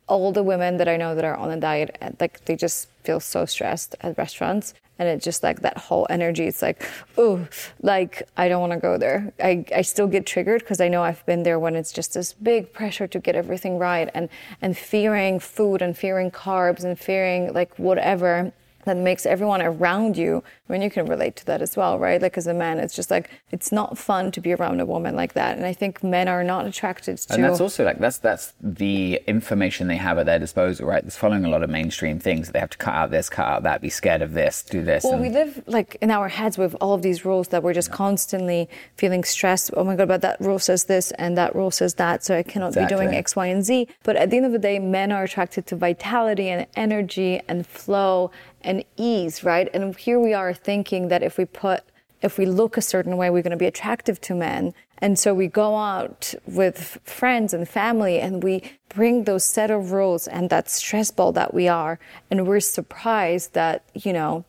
all 0.06 0.32
the 0.32 0.42
women 0.42 0.76
that 0.76 0.88
I 0.88 0.96
know 0.96 1.14
that 1.14 1.24
are 1.24 1.36
on 1.36 1.50
a 1.50 1.56
diet, 1.56 1.98
like 2.20 2.44
they 2.44 2.56
just 2.56 2.88
feel 3.04 3.20
so 3.20 3.46
stressed 3.46 3.96
at 4.02 4.16
restaurants 4.16 4.74
and 4.98 5.08
it's 5.08 5.24
just 5.24 5.42
like 5.42 5.60
that 5.60 5.76
whole 5.76 6.06
energy 6.10 6.44
it's 6.46 6.62
like 6.62 6.88
oh 7.16 7.46
like 7.82 8.22
i 8.36 8.48
don't 8.48 8.60
want 8.60 8.72
to 8.72 8.78
go 8.78 8.98
there. 8.98 9.32
I, 9.42 9.64
I 9.74 9.82
still 9.82 10.06
get 10.06 10.26
triggered 10.26 10.60
because 10.60 10.80
i 10.80 10.88
know 10.88 11.02
i've 11.02 11.24
been 11.26 11.42
there 11.42 11.58
when 11.58 11.76
it's 11.76 11.92
just 11.92 12.14
this 12.14 12.32
big 12.32 12.72
pressure 12.72 13.06
to 13.06 13.18
get 13.18 13.34
everything 13.34 13.78
right 13.78 14.10
and 14.14 14.28
and 14.62 14.76
fearing 14.76 15.40
food 15.40 15.82
and 15.82 15.96
fearing 15.96 16.30
carbs 16.30 16.84
and 16.84 16.98
fearing 16.98 17.52
like 17.52 17.78
whatever 17.78 18.52
that 18.84 18.96
makes 18.96 19.26
everyone 19.26 19.60
around 19.60 20.16
you 20.16 20.42
I 20.68 20.72
mean 20.72 20.82
you 20.82 20.90
can 20.90 21.06
relate 21.06 21.36
to 21.36 21.46
that 21.46 21.62
as 21.62 21.76
well 21.76 21.98
right 21.98 22.20
like 22.20 22.36
as 22.36 22.46
a 22.46 22.54
man 22.54 22.78
it's 22.78 22.94
just 22.94 23.10
like 23.10 23.30
it's 23.50 23.72
not 23.72 23.96
fun 23.96 24.30
to 24.32 24.40
be 24.40 24.52
around 24.52 24.80
a 24.80 24.86
woman 24.86 25.16
like 25.16 25.34
that 25.34 25.56
and 25.56 25.66
I 25.66 25.72
think 25.72 26.02
men 26.02 26.28
are 26.28 26.44
not 26.44 26.66
attracted 26.66 27.18
to 27.18 27.34
and 27.34 27.44
that's 27.44 27.60
also 27.60 27.84
like 27.84 27.98
that's 27.98 28.18
that's 28.18 28.52
the 28.60 29.20
information 29.26 29.88
they 29.88 29.96
have 29.96 30.18
at 30.18 30.26
their 30.26 30.38
disposal 30.38 30.86
right 30.86 31.02
there's 31.02 31.16
following 31.16 31.44
a 31.44 31.48
lot 31.48 31.62
of 31.62 31.70
mainstream 31.70 32.18
things 32.18 32.48
that 32.48 32.52
they 32.52 32.58
have 32.58 32.70
to 32.70 32.78
cut 32.78 32.94
out 32.94 33.10
this 33.10 33.28
cut 33.28 33.46
out 33.46 33.62
that 33.62 33.80
be 33.80 33.90
scared 33.90 34.22
of 34.22 34.32
this 34.34 34.62
do 34.62 34.82
this 34.82 35.04
well 35.04 35.14
and... 35.14 35.22
we 35.22 35.30
live 35.30 35.62
like 35.66 35.96
in 36.00 36.10
our 36.10 36.28
heads 36.28 36.58
with 36.58 36.74
all 36.80 36.94
of 36.94 37.02
these 37.02 37.24
rules 37.24 37.48
that 37.48 37.62
we're 37.62 37.74
just 37.74 37.90
yeah. 37.90 37.96
constantly 37.96 38.68
feeling 38.96 39.24
stressed 39.24 39.70
oh 39.76 39.84
my 39.84 39.96
god 39.96 40.08
but 40.08 40.20
that 40.20 40.40
rule 40.40 40.58
says 40.58 40.84
this 40.84 41.12
and 41.12 41.36
that 41.36 41.54
rule 41.54 41.70
says 41.70 41.94
that 41.94 42.22
so 42.24 42.36
I 42.36 42.42
cannot 42.42 42.68
exactly. 42.68 42.96
be 42.96 43.02
doing 43.02 43.16
X 43.16 43.34
Y 43.34 43.46
and 43.46 43.64
Z 43.64 43.88
but 44.02 44.16
at 44.16 44.30
the 44.30 44.36
end 44.36 44.46
of 44.46 44.52
the 44.52 44.58
day 44.58 44.78
men 44.78 45.12
are 45.12 45.24
attracted 45.24 45.66
to 45.68 45.76
vitality 45.76 46.48
and 46.48 46.66
energy 46.76 47.40
and 47.48 47.66
flow 47.66 48.30
and 48.62 48.84
ease, 48.96 49.44
right? 49.44 49.68
And 49.72 49.96
here 49.96 50.18
we 50.18 50.34
are 50.34 50.52
thinking 50.58 51.08
that 51.08 51.22
if 51.22 51.38
we 51.38 51.44
put, 51.44 51.84
if 52.22 52.38
we 52.38 52.46
look 52.46 52.76
a 52.76 52.82
certain 52.82 53.16
way, 53.16 53.30
we're 53.30 53.42
going 53.42 53.50
to 53.50 53.56
be 53.56 53.66
attractive 53.66 54.20
to 54.22 54.34
men. 54.34 54.74
And 54.98 55.18
so 55.18 55.32
we 55.32 55.46
go 55.46 55.76
out 55.76 56.34
with 56.46 56.98
friends 57.04 57.54
and 57.54 57.68
family 57.68 58.18
and 58.20 58.42
we 58.42 58.62
bring 58.88 59.24
those 59.24 59.44
set 59.44 59.70
of 59.70 59.92
rules 59.92 60.26
and 60.26 60.50
that 60.50 60.68
stress 60.68 61.10
ball 61.10 61.32
that 61.32 61.54
we 61.54 61.68
are. 61.68 61.98
And 62.30 62.46
we're 62.46 62.60
surprised 62.60 63.54
that, 63.54 63.84
you 63.94 64.12
know, 64.12 64.44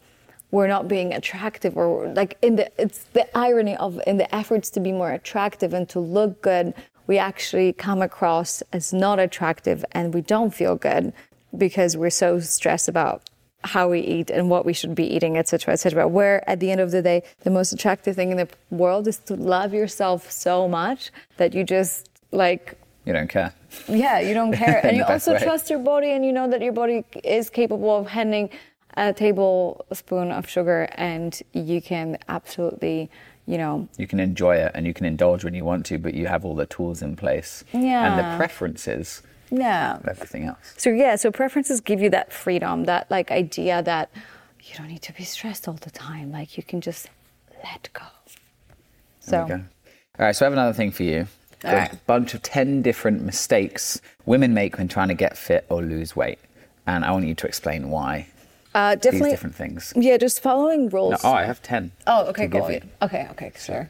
we're 0.51 0.67
not 0.67 0.87
being 0.87 1.13
attractive 1.13 1.77
or 1.77 2.07
like 2.07 2.37
in 2.41 2.55
the, 2.55 2.81
it's 2.81 3.03
the 3.13 3.37
irony 3.37 3.75
of 3.77 4.01
in 4.07 4.17
the 4.17 4.33
efforts 4.33 4.71
to 4.71 4.79
be 4.79 4.91
more 4.91 5.11
attractive 5.11 5.73
and 5.73 5.87
to 5.89 5.99
look 5.99 6.41
good, 6.41 6.73
we 7.05 7.19
actually 7.19 7.73
come 7.73 8.01
across 8.01 8.63
as 8.73 8.91
not 8.91 9.19
attractive 9.19 9.85
and 9.91 10.13
we 10.13 10.21
don't 10.21 10.53
feel 10.53 10.75
good 10.75 11.13
because 11.55 11.95
we're 11.95 12.09
so 12.09 12.39
stressed 12.39 12.87
about 12.87 13.28
how 13.63 13.89
we 13.89 13.99
eat 13.99 14.29
and 14.29 14.49
what 14.49 14.65
we 14.65 14.73
should 14.73 14.95
be 14.95 15.03
eating, 15.03 15.37
etc., 15.37 15.73
etc. 15.73 16.07
Where 16.07 16.47
at 16.49 16.59
the 16.59 16.71
end 16.71 16.81
of 16.81 16.91
the 16.91 17.01
day, 17.01 17.23
the 17.41 17.49
most 17.49 17.73
attractive 17.73 18.15
thing 18.15 18.31
in 18.31 18.37
the 18.37 18.47
world 18.69 19.07
is 19.07 19.17
to 19.19 19.35
love 19.35 19.73
yourself 19.73 20.31
so 20.31 20.67
much 20.67 21.11
that 21.37 21.53
you 21.53 21.63
just 21.63 22.09
like 22.31 22.77
you 23.05 23.13
don't 23.13 23.27
care. 23.27 23.53
Yeah, 23.87 24.19
you 24.19 24.33
don't 24.33 24.53
care, 24.53 24.79
and 24.85 24.95
you 24.95 25.03
also 25.03 25.33
way. 25.33 25.43
trust 25.43 25.69
your 25.69 25.79
body, 25.79 26.11
and 26.11 26.25
you 26.25 26.31
know 26.31 26.49
that 26.49 26.61
your 26.61 26.73
body 26.73 27.03
is 27.23 27.49
capable 27.49 27.97
of 27.97 28.07
handling 28.07 28.49
a 28.95 29.13
tablespoon 29.13 30.31
of 30.31 30.49
sugar, 30.49 30.87
and 30.93 31.41
you 31.53 31.81
can 31.81 32.17
absolutely. 32.27 33.09
You 33.45 33.57
know, 33.57 33.89
you 33.97 34.05
can 34.05 34.19
enjoy 34.19 34.57
it 34.57 34.73
and 34.75 34.85
you 34.85 34.93
can 34.93 35.07
indulge 35.07 35.43
when 35.43 35.55
you 35.55 35.65
want 35.65 35.83
to, 35.87 35.97
but 35.97 36.13
you 36.13 36.27
have 36.27 36.45
all 36.45 36.53
the 36.53 36.67
tools 36.67 37.01
in 37.01 37.15
place. 37.15 37.63
Yeah. 37.73 38.05
And 38.05 38.19
the 38.19 38.37
preferences 38.37 39.23
yeah 39.51 39.99
everything 40.07 40.45
else. 40.45 40.73
So 40.77 40.89
yeah 40.89 41.15
so 41.15 41.31
preferences 41.31 41.81
give 41.81 42.01
you 42.01 42.09
that 42.11 42.31
freedom 42.31 42.85
that 42.85 43.09
like 43.09 43.31
idea 43.31 43.81
that 43.83 44.09
you 44.61 44.75
don't 44.75 44.87
need 44.87 45.01
to 45.03 45.13
be 45.13 45.23
stressed 45.23 45.67
all 45.67 45.75
the 45.75 45.91
time. 45.91 46.31
Like 46.31 46.57
you 46.57 46.63
can 46.63 46.81
just 46.81 47.07
let 47.63 47.89
go. 47.93 48.05
So 49.19 49.45
go. 49.45 49.53
all 49.55 50.25
right 50.25 50.35
so 50.35 50.45
i 50.45 50.47
have 50.47 50.53
another 50.53 50.73
thing 50.73 50.91
for 50.91 51.03
you. 51.03 51.27
All 51.63 51.71
a 51.71 51.75
right. 51.75 52.07
bunch 52.07 52.33
of 52.33 52.41
10 52.41 52.81
different 52.81 53.21
mistakes 53.21 53.99
women 54.25 54.53
make 54.53 54.77
when 54.77 54.87
trying 54.87 55.09
to 55.09 55.13
get 55.13 55.37
fit 55.37 55.65
or 55.69 55.81
lose 55.81 56.15
weight. 56.15 56.39
And 56.87 57.03
i 57.05 57.11
want 57.11 57.27
you 57.27 57.35
to 57.35 57.47
explain 57.47 57.89
why 57.89 58.27
uh, 58.75 58.93
definitely 58.95 59.29
these 59.29 59.33
different 59.33 59.55
things. 59.55 59.93
Yeah 59.95 60.17
just 60.17 60.41
following 60.41 60.89
rules. 60.89 61.23
No, 61.23 61.29
oh 61.29 61.33
i 61.33 61.43
have 61.43 61.61
10 61.61 61.91
oh 62.07 62.25
okay 62.27 62.47
cool. 62.47 62.61
okay 63.01 63.27
okay 63.31 63.51
sure. 63.57 63.89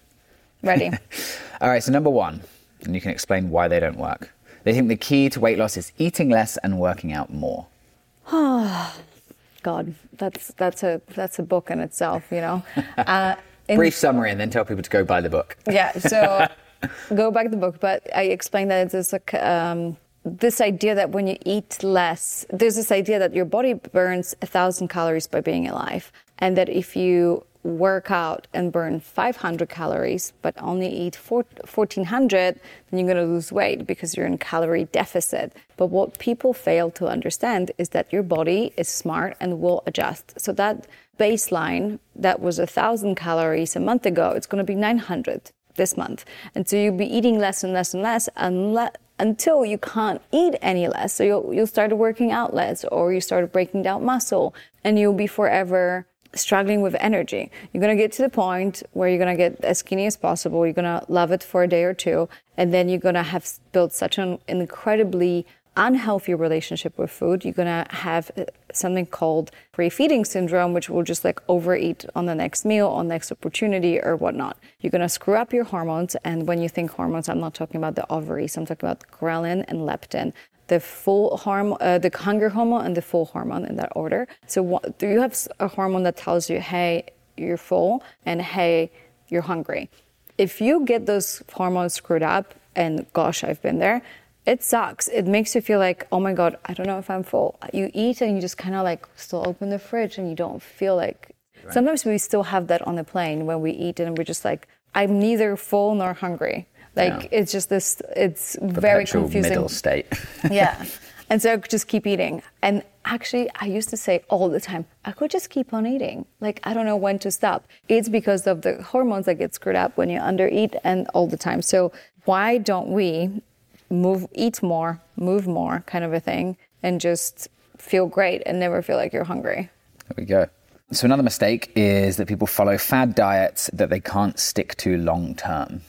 Ready? 0.62 0.90
All 1.60 1.68
right 1.68 1.82
so 1.82 1.92
number 1.92 2.10
one 2.10 2.42
and 2.82 2.94
you 2.94 3.00
can 3.00 3.10
explain 3.10 3.50
why 3.50 3.68
they 3.68 3.80
don't 3.80 3.98
work 3.98 4.32
they 4.66 4.72
think 4.72 4.88
the 4.88 4.96
key 4.96 5.28
to 5.30 5.38
weight 5.38 5.58
loss 5.58 5.76
is 5.76 5.92
eating 5.96 6.28
less 6.28 6.56
and 6.56 6.80
working 6.80 7.12
out 7.12 7.32
more. 7.32 7.68
God, 8.30 9.94
that's 10.14 10.48
that's 10.54 10.82
a 10.82 11.00
that's 11.14 11.38
a 11.38 11.44
book 11.44 11.70
in 11.70 11.78
itself, 11.78 12.24
you 12.32 12.40
know. 12.40 12.64
Uh, 12.98 13.36
in, 13.68 13.76
Brief 13.76 13.94
summary, 13.94 14.32
and 14.32 14.40
then 14.40 14.50
tell 14.50 14.64
people 14.64 14.82
to 14.82 14.90
go 14.90 15.04
buy 15.04 15.20
the 15.20 15.30
book. 15.30 15.56
Yeah, 15.70 15.92
so 15.92 16.48
go 17.14 17.30
back 17.30 17.50
the 17.50 17.56
book, 17.56 17.78
but 17.78 18.08
I 18.14 18.24
explained 18.24 18.72
that 18.72 18.92
it's 18.92 19.12
like 19.12 19.34
um, 19.34 19.96
this 20.24 20.60
idea 20.60 20.96
that 20.96 21.10
when 21.10 21.28
you 21.28 21.36
eat 21.44 21.84
less, 21.84 22.44
there's 22.50 22.74
this 22.74 22.90
idea 22.90 23.20
that 23.20 23.34
your 23.34 23.44
body 23.44 23.74
burns 23.74 24.34
a 24.42 24.46
thousand 24.46 24.88
calories 24.88 25.28
by 25.28 25.40
being 25.40 25.68
alive, 25.68 26.10
and 26.38 26.56
that 26.56 26.68
if 26.68 26.96
you 26.96 27.44
work 27.66 28.10
out 28.10 28.46
and 28.54 28.72
burn 28.72 29.00
500 29.00 29.68
calories 29.68 30.32
but 30.42 30.54
only 30.58 30.88
eat 30.88 31.16
1400 31.16 32.60
then 32.90 32.98
you're 32.98 33.14
going 33.14 33.26
to 33.26 33.32
lose 33.32 33.50
weight 33.50 33.86
because 33.86 34.16
you're 34.16 34.26
in 34.26 34.38
calorie 34.38 34.84
deficit. 34.84 35.52
But 35.76 35.86
what 35.86 36.18
people 36.18 36.52
fail 36.54 36.90
to 36.92 37.06
understand 37.06 37.72
is 37.78 37.90
that 37.90 38.12
your 38.12 38.22
body 38.22 38.72
is 38.76 38.88
smart 38.88 39.36
and 39.40 39.60
will 39.60 39.82
adjust. 39.86 40.40
So 40.40 40.52
that 40.52 40.86
baseline 41.18 41.98
that 42.14 42.40
was 42.40 42.58
1000 42.58 43.14
calories 43.14 43.74
a 43.74 43.80
month 43.80 44.04
ago 44.04 44.30
it's 44.30 44.46
going 44.46 44.58
to 44.58 44.64
be 44.64 44.74
900 44.74 45.50
this 45.76 45.96
month. 45.96 46.24
And 46.54 46.68
so 46.68 46.76
you'll 46.76 46.96
be 46.96 47.06
eating 47.06 47.38
less 47.38 47.64
and 47.64 47.72
less 47.72 47.94
and 47.94 48.02
less 48.02 48.28
unless 48.36 48.92
until 49.18 49.64
you 49.64 49.78
can't 49.78 50.20
eat 50.32 50.56
any 50.60 50.88
less. 50.88 51.14
So 51.14 51.24
you'll, 51.24 51.54
you'll 51.54 51.66
start 51.66 51.96
working 51.96 52.32
out 52.32 52.54
less 52.54 52.84
or 52.84 53.12
you 53.12 53.20
start 53.20 53.50
breaking 53.52 53.82
down 53.82 54.04
muscle 54.04 54.54
and 54.84 54.98
you'll 54.98 55.14
be 55.14 55.26
forever 55.26 56.06
struggling 56.34 56.82
with 56.82 56.96
energy. 57.00 57.50
You're 57.72 57.80
going 57.80 57.96
to 57.96 58.02
get 58.02 58.12
to 58.12 58.22
the 58.22 58.28
point 58.28 58.82
where 58.92 59.08
you're 59.08 59.18
going 59.18 59.36
to 59.36 59.42
get 59.42 59.64
as 59.64 59.78
skinny 59.78 60.06
as 60.06 60.16
possible. 60.16 60.66
You're 60.66 60.72
going 60.72 61.00
to 61.00 61.04
love 61.08 61.32
it 61.32 61.42
for 61.42 61.62
a 61.62 61.68
day 61.68 61.84
or 61.84 61.94
two. 61.94 62.28
And 62.56 62.72
then 62.72 62.88
you're 62.88 62.98
going 62.98 63.14
to 63.14 63.22
have 63.22 63.48
built 63.72 63.92
such 63.92 64.18
an 64.18 64.38
incredibly 64.48 65.46
unhealthy 65.76 66.34
relationship 66.34 66.96
with 66.98 67.10
food, 67.10 67.44
you're 67.44 67.54
going 67.54 67.66
to 67.66 67.86
have 67.94 68.30
uh, 68.36 68.44
something 68.72 69.06
called 69.06 69.50
pre-feeding 69.72 70.24
syndrome, 70.24 70.72
which 70.72 70.88
will 70.88 71.02
just 71.02 71.24
like 71.24 71.40
overeat 71.48 72.04
on 72.14 72.26
the 72.26 72.34
next 72.34 72.64
meal, 72.64 72.88
on 72.88 73.08
next 73.08 73.30
opportunity, 73.30 74.00
or 74.00 74.16
whatnot. 74.16 74.56
You're 74.80 74.90
going 74.90 75.02
to 75.02 75.08
screw 75.08 75.34
up 75.34 75.52
your 75.52 75.64
hormones. 75.64 76.16
And 76.24 76.46
when 76.48 76.60
you 76.60 76.68
think 76.68 76.92
hormones, 76.92 77.28
I'm 77.28 77.40
not 77.40 77.54
talking 77.54 77.76
about 77.76 77.94
the 77.94 78.10
ovaries. 78.10 78.56
I'm 78.56 78.66
talking 78.66 78.88
about 78.88 79.04
ghrelin 79.10 79.64
and 79.68 79.80
leptin, 79.80 80.32
the 80.68 80.80
full 80.80 81.36
hormone, 81.36 81.78
uh, 81.80 81.98
the 81.98 82.10
hunger 82.14 82.48
hormone, 82.48 82.86
and 82.86 82.96
the 82.96 83.02
full 83.02 83.26
hormone 83.26 83.64
in 83.64 83.76
that 83.76 83.92
order. 83.94 84.26
So 84.46 84.62
what, 84.62 85.00
you 85.00 85.20
have 85.20 85.36
a 85.60 85.68
hormone 85.68 86.02
that 86.04 86.16
tells 86.16 86.50
you, 86.50 86.60
hey, 86.60 87.06
you're 87.36 87.56
full, 87.56 88.02
and 88.24 88.42
hey, 88.42 88.90
you're 89.28 89.42
hungry. 89.42 89.90
If 90.38 90.60
you 90.60 90.84
get 90.84 91.06
those 91.06 91.42
hormones 91.52 91.94
screwed 91.94 92.22
up, 92.22 92.54
and 92.74 93.06
gosh, 93.12 93.42
I've 93.42 93.62
been 93.62 93.78
there 93.78 94.02
it 94.46 94.62
sucks. 94.62 95.08
It 95.08 95.26
makes 95.26 95.54
you 95.54 95.60
feel 95.60 95.80
like, 95.80 96.06
oh 96.12 96.20
my 96.20 96.32
God, 96.32 96.56
I 96.64 96.72
don't 96.72 96.86
know 96.86 96.98
if 96.98 97.10
I'm 97.10 97.24
full. 97.24 97.58
You 97.72 97.90
eat 97.92 98.20
and 98.20 98.36
you 98.36 98.40
just 98.40 98.56
kind 98.56 98.76
of 98.76 98.84
like 98.84 99.06
still 99.16 99.42
open 99.46 99.70
the 99.70 99.78
fridge 99.78 100.18
and 100.18 100.28
you 100.30 100.36
don't 100.36 100.62
feel 100.62 100.94
like. 100.94 101.32
Right. 101.64 101.74
Sometimes 101.74 102.04
we 102.04 102.16
still 102.18 102.44
have 102.44 102.68
that 102.68 102.86
on 102.86 102.94
the 102.94 103.02
plane 103.02 103.44
when 103.44 103.60
we 103.60 103.72
eat 103.72 103.98
and 103.98 104.16
we're 104.16 104.24
just 104.24 104.44
like, 104.44 104.68
I'm 104.94 105.18
neither 105.18 105.56
full 105.56 105.96
nor 105.96 106.14
hungry. 106.14 106.68
Like 106.96 107.24
yeah. 107.24 107.38
it's 107.38 107.52
just 107.52 107.68
this, 107.68 108.00
it's 108.16 108.56
Perpetual 108.56 108.80
very 108.80 109.04
confusing. 109.04 109.50
middle 109.50 109.68
state. 109.68 110.06
yeah. 110.50 110.84
And 111.28 111.42
so 111.42 111.52
I 111.52 111.56
could 111.56 111.70
just 111.70 111.88
keep 111.88 112.06
eating. 112.06 112.42
And 112.62 112.82
actually, 113.04 113.50
I 113.56 113.66
used 113.66 113.88
to 113.90 113.96
say 113.96 114.22
all 114.28 114.48
the 114.48 114.60
time, 114.60 114.86
I 115.04 115.12
could 115.12 115.30
just 115.30 115.50
keep 115.50 115.74
on 115.74 115.86
eating. 115.86 116.24
Like, 116.40 116.60
I 116.64 116.72
don't 116.72 116.86
know 116.86 116.96
when 116.96 117.18
to 117.20 117.30
stop. 117.30 117.66
It's 117.88 118.08
because 118.08 118.46
of 118.46 118.62
the 118.62 118.82
hormones 118.82 119.26
that 119.26 119.34
get 119.34 119.54
screwed 119.54 119.76
up 119.76 119.96
when 119.96 120.08
you 120.08 120.20
undereat 120.20 120.78
and 120.84 121.08
all 121.14 121.26
the 121.26 121.36
time. 121.36 121.62
So, 121.62 121.92
why 122.24 122.58
don't 122.58 122.88
we 122.88 123.42
move, 123.90 124.26
eat 124.32 124.62
more, 124.62 125.00
move 125.16 125.46
more 125.46 125.82
kind 125.86 126.04
of 126.04 126.12
a 126.12 126.20
thing, 126.20 126.56
and 126.82 127.00
just 127.00 127.48
feel 127.76 128.06
great 128.06 128.42
and 128.46 128.58
never 128.58 128.82
feel 128.82 128.96
like 128.96 129.12
you're 129.12 129.24
hungry. 129.24 129.68
There 130.08 130.14
we 130.16 130.24
go. 130.24 130.48
So, 130.92 131.06
another 131.06 131.24
mistake 131.24 131.72
is 131.74 132.18
that 132.18 132.28
people 132.28 132.46
follow 132.46 132.78
fad 132.78 133.16
diets 133.16 133.68
that 133.72 133.90
they 133.90 134.00
can't 134.00 134.38
stick 134.38 134.76
to 134.78 134.96
long 134.96 135.34
term. 135.34 135.80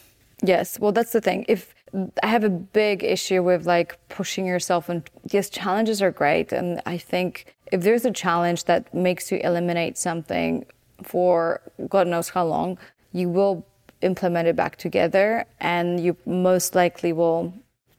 Yes, 0.43 0.80
well, 0.80 0.91
that's 0.91 1.12
the 1.12 1.21
thing. 1.21 1.45
If 1.47 1.73
I 2.21 2.28
have 2.28 2.43
a 2.43 2.50
big 2.50 3.04
issue 3.04 3.41
with 3.41 3.65
like 3.65 3.97
pushing 4.10 4.45
yourself, 4.45 4.89
and 4.89 5.10
yes, 5.32 5.50
challenges 5.50 6.02
are 6.02 6.12
great. 6.12 6.52
And 6.52 6.82
I 6.86 6.97
think 6.97 7.56
if 7.71 7.82
there's 7.82 8.06
a 8.06 8.12
challenge 8.12 8.65
that 8.65 8.93
makes 8.93 9.32
you 9.32 9.39
eliminate 9.39 9.97
something 9.97 10.65
for 11.04 11.62
God 11.89 12.08
knows 12.08 12.30
how 12.30 12.45
long, 12.45 12.78
you 13.13 13.30
will 13.30 13.65
implement 14.02 14.47
it 14.47 14.56
back 14.56 14.76
together, 14.78 15.45
and 15.60 16.00
you 16.00 16.15
most 16.26 16.76
likely 16.76 17.13
will 17.13 17.54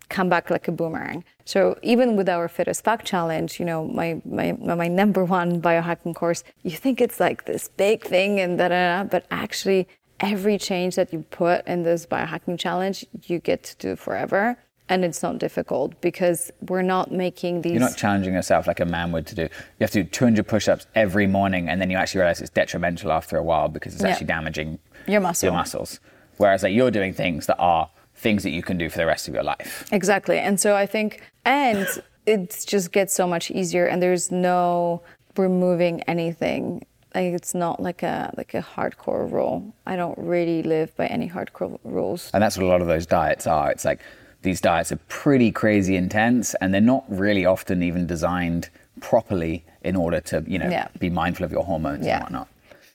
come 0.09 0.29
back 0.29 0.48
like 0.48 0.68
a 0.68 0.72
boomerang. 0.72 1.24
So 1.44 1.79
even 1.83 2.16
with 2.16 2.29
our 2.29 2.48
Fit 2.48 2.68
as 2.68 2.81
Fuck 2.81 3.05
challenge, 3.05 3.59
you 3.59 3.66
know, 3.66 3.87
my, 3.87 4.22
my, 4.24 4.53
my 4.53 4.88
number 4.88 5.24
one 5.24 5.61
biohacking 5.61 6.14
course, 6.14 6.44
you 6.62 6.70
think 6.70 7.01
it's 7.01 7.20
like 7.20 7.44
this 7.44 7.68
big 7.68 8.05
thing 8.05 8.40
and 8.40 8.59
da 8.59 8.68
da 8.68 9.03
da, 9.03 9.05
but 9.05 9.27
actually 9.31 9.88
every 10.20 10.59
change 10.59 10.96
that 10.96 11.12
you 11.12 11.24
put 11.31 11.66
in 11.66 11.83
this 11.83 12.07
biohacking 12.07 12.59
challenge, 12.59 13.04
you 13.24 13.38
get 13.38 13.62
to 13.64 13.76
do 13.76 13.96
forever. 13.96 14.57
And 14.90 15.04
it's 15.04 15.22
not 15.22 15.38
difficult 15.38 16.00
because 16.00 16.50
we're 16.62 16.81
not 16.81 17.12
making 17.12 17.61
these. 17.61 17.72
You're 17.72 17.81
not 17.83 17.96
challenging 17.96 18.33
yourself 18.33 18.66
like 18.66 18.81
a 18.81 18.87
man 18.87 19.12
would 19.12 19.26
to 19.26 19.35
do. 19.35 19.42
You 19.42 19.50
have 19.81 19.90
to 19.90 20.02
do 20.02 20.09
200 20.09 20.48
push 20.48 20.66
ups 20.66 20.87
every 20.94 21.26
morning, 21.26 21.68
and 21.68 21.78
then 21.78 21.90
you 21.90 21.98
actually 21.98 22.20
realize 22.20 22.40
it's 22.40 22.48
detrimental 22.48 23.12
after 23.12 23.37
a 23.37 23.42
while 23.42 23.68
because 23.68 23.94
it's 23.94 24.02
actually 24.02 24.28
damaging 24.28 24.78
your, 25.07 25.20
muscle. 25.20 25.48
your 25.48 25.52
muscles. 25.52 26.00
Whereas 26.38 26.62
like 26.62 26.72
you're 26.72 26.90
doing 26.90 27.12
things 27.12 27.44
that 27.46 27.59
are 27.59 27.90
things 28.14 28.42
that 28.44 28.50
you 28.50 28.62
can 28.62 28.78
do 28.78 28.88
for 28.88 28.96
the 28.96 29.04
rest 29.04 29.28
of 29.28 29.35
your 29.35 29.42
life. 29.42 29.87
Exactly. 29.92 30.38
And 30.38 30.59
so 30.59 30.74
I 30.74 30.87
think, 30.87 31.22
and 31.44 31.87
it 32.24 32.64
just 32.66 32.90
gets 32.90 33.12
so 33.12 33.26
much 33.26 33.50
easier, 33.50 33.87
and 33.87 34.02
there's 34.02 34.31
no 34.31 35.02
removing 35.37 36.00
anything. 36.02 36.87
Like 37.18 37.35
it's 37.35 37.52
not 37.52 37.83
like 37.83 38.04
a 38.04 38.33
like 38.37 38.54
a 38.54 38.62
hardcore 38.62 39.28
rule. 39.28 39.74
I 39.85 39.96
don't 39.96 40.16
really 40.16 40.62
live 40.62 40.94
by 40.96 41.07
any 41.07 41.28
hardcore 41.28 41.76
rules. 41.83 42.31
And 42.33 42.40
that's 42.40 42.57
what 42.57 42.64
a 42.64 42.68
lot 42.68 42.81
of 42.81 42.87
those 42.87 43.07
diets 43.07 43.44
are. 43.48 43.72
It's 43.72 43.85
like 43.85 44.00
these 44.42 44.61
diets 44.61 44.92
are 44.92 45.00
pretty 45.09 45.50
crazy 45.50 45.96
intense, 45.96 46.54
and 46.61 46.72
they're 46.72 46.81
not 46.81 47.04
really 47.09 47.44
often 47.44 47.83
even 47.83 48.07
designed 48.07 48.70
properly 49.00 49.64
in 49.83 49.96
order 49.96 50.20
to 50.20 50.44
you 50.46 50.61
know 50.61 50.70
yeah. 50.70 50.87
be 51.00 51.11
mindful 51.11 51.44
of 51.44 51.50
your 51.50 51.64
hormones 51.64 52.07
yeah. 52.07 52.14
and 52.14 52.22
whatnot. 52.22 52.48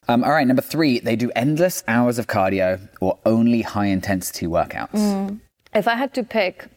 Um, 0.08 0.24
all 0.24 0.32
right, 0.32 0.48
number 0.48 0.62
three, 0.62 1.00
they 1.00 1.18
do 1.18 1.30
endless 1.36 1.84
hours 1.90 2.18
of 2.18 2.28
cardio 2.28 2.80
or 3.02 3.20
only 3.26 3.62
high 3.62 3.88
intensity 3.88 4.48
workouts. 4.48 4.92
Mm. 4.92 5.42
If 5.74 5.88
I 5.88 5.96
had 5.96 6.14
to 6.14 6.24
pick 6.24 6.68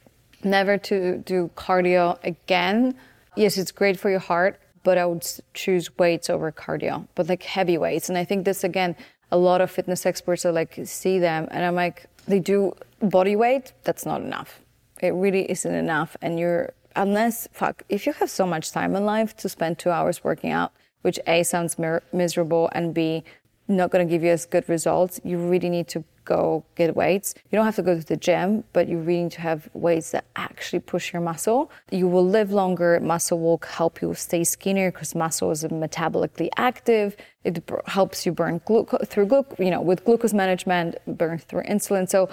never 0.42 0.78
to 0.78 1.18
do 1.18 1.50
cardio 1.56 2.18
again, 2.24 2.96
yes, 3.36 3.56
it's 3.56 3.70
great 3.70 4.00
for 4.00 4.10
your 4.10 4.20
heart, 4.20 4.58
but 4.86 4.98
I 4.98 5.04
would 5.04 5.26
choose 5.52 5.84
weights 5.98 6.30
over 6.30 6.52
cardio, 6.52 7.08
but 7.16 7.28
like 7.28 7.42
heavy 7.42 7.76
weights. 7.76 8.08
And 8.08 8.16
I 8.16 8.24
think 8.24 8.44
this, 8.44 8.62
again, 8.62 8.94
a 9.32 9.36
lot 9.36 9.60
of 9.60 9.68
fitness 9.68 10.06
experts 10.06 10.46
are 10.46 10.52
like, 10.52 10.78
see 10.84 11.18
them, 11.18 11.48
and 11.50 11.64
I'm 11.64 11.74
like, 11.74 12.06
they 12.28 12.38
do 12.38 12.72
body 13.00 13.34
weight, 13.34 13.72
that's 13.82 14.06
not 14.06 14.20
enough. 14.20 14.60
It 15.02 15.12
really 15.24 15.50
isn't 15.50 15.74
enough. 15.74 16.16
And 16.22 16.38
you're, 16.38 16.72
unless, 16.94 17.48
fuck, 17.50 17.82
if 17.88 18.06
you 18.06 18.12
have 18.12 18.30
so 18.30 18.46
much 18.46 18.70
time 18.70 18.94
in 18.94 19.04
life 19.04 19.36
to 19.38 19.48
spend 19.48 19.80
two 19.80 19.90
hours 19.90 20.22
working 20.22 20.52
out, 20.52 20.70
which 21.02 21.18
A 21.26 21.42
sounds 21.42 21.76
miserable 22.12 22.70
and 22.70 22.94
B 22.94 23.24
not 23.66 23.90
going 23.90 24.06
to 24.06 24.08
give 24.14 24.22
you 24.22 24.30
as 24.30 24.46
good 24.46 24.68
results, 24.68 25.18
you 25.24 25.36
really 25.36 25.68
need 25.68 25.88
to 25.88 26.04
go 26.26 26.64
get 26.74 26.94
weights. 26.94 27.34
You 27.50 27.56
don't 27.56 27.64
have 27.64 27.76
to 27.76 27.82
go 27.82 27.98
to 27.98 28.04
the 28.04 28.16
gym, 28.16 28.64
but 28.74 28.88
you 28.88 28.98
really 28.98 29.22
need 29.24 29.32
to 29.32 29.40
have 29.40 29.70
weights 29.72 30.10
that 30.10 30.26
actually 30.36 30.80
push 30.80 31.12
your 31.12 31.22
muscle. 31.22 31.70
You 31.90 32.08
will 32.08 32.26
live 32.26 32.52
longer. 32.52 33.00
Muscle 33.00 33.40
will 33.40 33.60
help 33.66 34.02
you 34.02 34.12
stay 34.12 34.44
skinnier 34.44 34.90
because 34.90 35.14
muscle 35.14 35.50
is 35.50 35.64
metabolically 35.64 36.50
active. 36.58 37.16
It 37.44 37.62
helps 37.86 38.26
you 38.26 38.32
burn 38.32 38.60
glucose 38.66 39.06
through 39.08 39.26
glucose, 39.26 39.58
you 39.58 39.70
know, 39.70 39.80
with 39.80 40.04
glucose 40.04 40.34
management, 40.34 40.96
burn 41.06 41.38
through 41.38 41.62
insulin. 41.62 42.06
So 42.08 42.28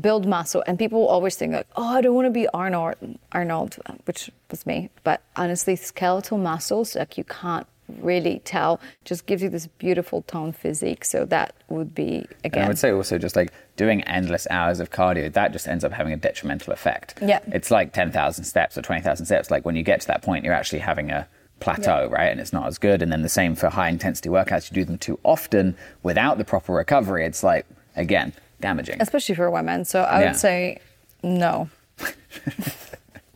build 0.00 0.26
muscle. 0.26 0.62
And 0.66 0.78
people 0.78 1.06
always 1.06 1.36
think 1.36 1.54
like, 1.54 1.68
oh, 1.76 1.96
I 1.96 2.00
don't 2.00 2.14
want 2.14 2.26
to 2.26 2.30
be 2.30 2.46
Arnold, 2.48 2.96
Arnold, 3.32 3.78
which 4.04 4.30
was 4.50 4.66
me. 4.66 4.90
But 5.02 5.22
honestly, 5.36 5.76
skeletal 5.76 6.38
muscles, 6.38 6.94
like 6.94 7.16
you 7.16 7.24
can't 7.24 7.66
really 8.00 8.40
tell 8.44 8.80
just 9.04 9.26
gives 9.26 9.42
you 9.42 9.48
this 9.48 9.66
beautiful 9.66 10.22
tone 10.22 10.52
physique. 10.52 11.04
So 11.04 11.24
that 11.26 11.54
would 11.68 11.94
be 11.94 12.26
again 12.44 12.62
and 12.62 12.64
i 12.64 12.68
would 12.68 12.78
say 12.78 12.90
also 12.90 13.18
just 13.18 13.36
like 13.36 13.52
doing 13.76 14.02
endless 14.04 14.46
hours 14.50 14.80
of 14.80 14.90
cardio 14.90 15.32
that 15.32 15.52
just 15.52 15.68
ends 15.68 15.84
up 15.84 15.92
having 15.92 16.12
a 16.12 16.16
detrimental 16.16 16.72
effect. 16.72 17.14
Yeah. 17.22 17.40
It's 17.48 17.70
like 17.70 17.92
10,000 17.92 18.44
steps 18.44 18.76
or 18.76 18.82
20,000 18.82 19.26
steps. 19.26 19.50
Like 19.50 19.64
when 19.64 19.76
you 19.76 19.82
get 19.82 20.00
to 20.02 20.06
that 20.08 20.22
point 20.22 20.44
you're 20.44 20.54
actually 20.54 20.80
having 20.80 21.10
a 21.10 21.26
plateau 21.60 22.08
yeah. 22.08 22.16
right? 22.16 22.30
And 22.30 22.40
it's 22.40 22.52
not 22.52 22.66
as 22.66 22.78
good. 22.78 23.02
And 23.02 23.10
then 23.10 23.22
the 23.22 23.28
same 23.28 23.54
for 23.54 23.68
high 23.68 23.88
intensity 23.88 24.28
workouts. 24.28 24.70
You 24.70 24.74
do 24.74 24.84
them 24.84 24.98
too 24.98 25.18
often 25.22 25.76
without 26.02 26.38
the 26.38 26.44
proper 26.44 26.72
recovery. 26.72 27.24
It's 27.24 27.42
like 27.42 27.66
again 27.96 28.32
damaging. 28.60 29.00
especially 29.00 29.34
for 29.34 29.50
women. 29.50 29.84
So 29.84 30.02
i 30.02 30.20
yeah. 30.20 30.26
would 30.28 30.36
say 30.36 30.80
no. 31.22 31.70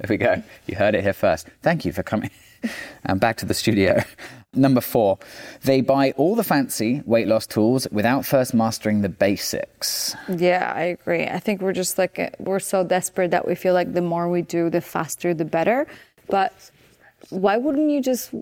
There 0.02 0.08
we 0.08 0.16
go. 0.16 0.42
You 0.66 0.74
heard 0.74 0.96
it 0.96 1.04
here 1.04 1.12
first. 1.12 1.46
Thank 1.62 1.84
you 1.84 1.92
for 1.92 2.02
coming. 2.02 2.30
And 3.04 3.18
back 3.18 3.38
to 3.38 3.46
the 3.46 3.54
studio 3.54 4.04
Number 4.54 4.82
four, 4.82 5.18
they 5.62 5.80
buy 5.80 6.10
all 6.18 6.36
the 6.36 6.44
fancy 6.44 7.02
weight 7.06 7.26
loss 7.26 7.46
tools 7.46 7.88
without 7.90 8.26
first 8.26 8.52
mastering 8.52 9.00
the 9.00 9.08
basics. 9.08 10.14
Yeah, 10.28 10.70
I 10.76 10.82
agree. 10.82 11.24
I 11.24 11.38
think 11.38 11.62
we're 11.62 11.72
just 11.72 11.96
like, 11.96 12.36
we're 12.38 12.60
so 12.60 12.84
desperate 12.84 13.30
that 13.30 13.48
we 13.48 13.54
feel 13.54 13.72
like 13.72 13.94
the 13.94 14.02
more 14.02 14.28
we 14.28 14.42
do, 14.42 14.68
the 14.68 14.82
faster, 14.82 15.32
the 15.32 15.46
better. 15.46 15.86
But 16.28 16.70
why 17.30 17.56
wouldn't 17.56 17.90
you 17.90 18.02
just 18.02 18.34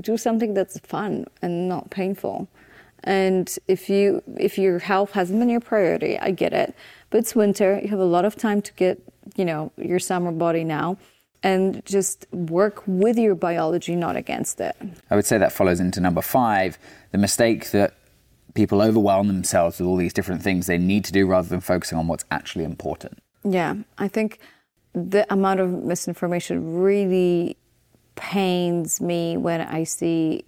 do 0.00 0.16
something 0.16 0.54
that's 0.54 0.80
fun 0.80 1.26
and 1.40 1.68
not 1.68 1.88
painful? 1.88 2.48
And 3.04 3.56
if 3.68 3.88
you 3.88 4.24
if 4.36 4.58
your 4.58 4.80
health 4.80 5.12
hasn't 5.12 5.38
been 5.38 5.50
your 5.50 5.60
priority, 5.60 6.18
I 6.18 6.32
get 6.32 6.52
it. 6.52 6.74
But 7.10 7.18
it's 7.18 7.36
winter. 7.36 7.78
You 7.80 7.88
have 7.88 8.00
a 8.00 8.04
lot 8.04 8.24
of 8.24 8.34
time 8.34 8.60
to 8.62 8.72
get, 8.72 9.00
you 9.36 9.44
know, 9.44 9.70
your 9.76 10.00
summer 10.00 10.32
body 10.32 10.64
now 10.64 10.96
and 11.44 11.84
just 11.84 12.26
work 12.32 12.82
with 12.86 13.18
your 13.18 13.34
biology, 13.34 13.94
not 13.94 14.16
against 14.16 14.60
it. 14.60 14.74
I 15.10 15.14
would 15.14 15.26
say 15.26 15.36
that 15.38 15.52
follows 15.52 15.78
into 15.78 16.00
number 16.00 16.22
five 16.22 16.78
the 17.12 17.18
mistake 17.18 17.70
that 17.70 17.94
people 18.54 18.80
overwhelm 18.80 19.28
themselves 19.28 19.78
with 19.78 19.86
all 19.86 19.96
these 19.96 20.14
different 20.14 20.42
things 20.42 20.66
they 20.66 20.78
need 20.78 21.04
to 21.04 21.12
do 21.12 21.26
rather 21.26 21.46
than 21.46 21.60
focusing 21.60 21.98
on 21.98 22.08
what's 22.08 22.24
actually 22.30 22.64
important. 22.64 23.18
Yeah, 23.44 23.74
I 23.98 24.08
think 24.08 24.38
the 24.94 25.30
amount 25.30 25.60
of 25.60 25.70
misinformation 25.70 26.80
really 26.80 27.58
pains 28.14 29.00
me 29.00 29.36
when 29.36 29.60
I 29.60 29.84
see, 29.84 30.46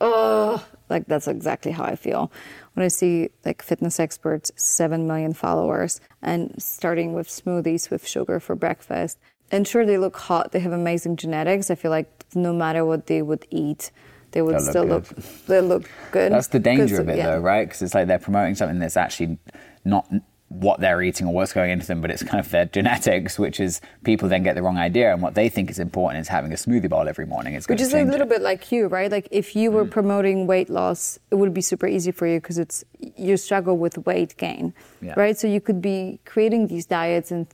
oh, 0.00 0.62
like 0.90 1.06
that's 1.06 1.26
exactly 1.26 1.72
how 1.72 1.84
I 1.84 1.96
feel. 1.96 2.30
When 2.74 2.84
I 2.84 2.88
see 2.88 3.30
like 3.46 3.62
fitness 3.62 3.98
experts, 3.98 4.52
7 4.56 5.06
million 5.06 5.32
followers, 5.32 6.00
and 6.20 6.54
starting 6.58 7.14
with 7.14 7.28
smoothies 7.28 7.88
with 7.88 8.06
sugar 8.06 8.40
for 8.40 8.54
breakfast. 8.54 9.18
And 9.50 9.66
sure, 9.68 9.84
they 9.86 9.98
look 9.98 10.16
hot, 10.16 10.52
they 10.52 10.60
have 10.60 10.72
amazing 10.72 11.16
genetics. 11.16 11.70
I 11.70 11.74
feel 11.74 11.90
like 11.90 12.24
no 12.34 12.52
matter 12.52 12.84
what 12.84 13.06
they 13.06 13.22
would 13.22 13.46
eat, 13.50 13.90
they 14.32 14.42
would 14.42 14.54
They'll 14.56 14.60
still 14.62 14.82
good. 14.84 14.90
look, 14.90 15.06
they 15.46 15.60
look 15.60 15.90
good. 16.10 16.32
That's 16.32 16.48
the 16.48 16.58
danger 16.58 17.00
of 17.00 17.08
it, 17.08 17.16
yeah. 17.18 17.26
though, 17.26 17.38
right? 17.38 17.66
Because 17.68 17.82
it's 17.82 17.94
like 17.94 18.08
they're 18.08 18.18
promoting 18.18 18.54
something 18.56 18.78
that's 18.80 18.96
actually 18.96 19.38
not 19.84 20.10
what 20.48 20.78
they're 20.80 21.02
eating 21.02 21.26
or 21.26 21.34
what's 21.34 21.52
going 21.52 21.70
into 21.70 21.86
them, 21.86 22.00
but 22.00 22.10
it's 22.10 22.22
kind 22.22 22.38
of 22.38 22.48
their 22.50 22.64
genetics, 22.64 23.38
which 23.38 23.58
is 23.60 23.80
people 24.04 24.28
then 24.28 24.42
get 24.42 24.54
the 24.54 24.62
wrong 24.62 24.76
idea. 24.78 25.12
And 25.12 25.20
what 25.22 25.34
they 25.34 25.48
think 25.48 25.70
is 25.70 25.78
important 25.78 26.20
is 26.20 26.28
having 26.28 26.52
a 26.52 26.56
smoothie 26.56 26.88
bowl 26.88 27.08
every 27.08 27.26
morning. 27.26 27.54
It's 27.54 27.68
Which 27.68 27.80
is 27.80 27.92
a 27.92 28.02
little 28.04 28.22
it. 28.22 28.28
bit 28.28 28.42
like 28.42 28.70
you, 28.72 28.86
right? 28.86 29.10
Like 29.10 29.26
if 29.30 29.56
you 29.56 29.70
Mm. 29.70 29.74
were 29.74 29.84
promoting 29.84 30.46
weight 30.46 30.70
loss, 30.70 31.18
it 31.30 31.36
would 31.36 31.54
be 31.54 31.60
super 31.60 31.86
easy 31.86 32.12
for 32.12 32.26
you 32.26 32.40
because 32.40 32.58
it's 32.58 32.84
you 33.16 33.36
struggle 33.36 33.76
with 33.76 33.98
weight 34.06 34.36
gain, 34.36 34.74
Yeah. 35.00 35.14
right? 35.16 35.36
So 35.36 35.46
you 35.48 35.60
could 35.60 35.80
be 35.82 36.20
creating 36.24 36.68
these 36.68 36.86
diets 36.86 37.30
and 37.32 37.46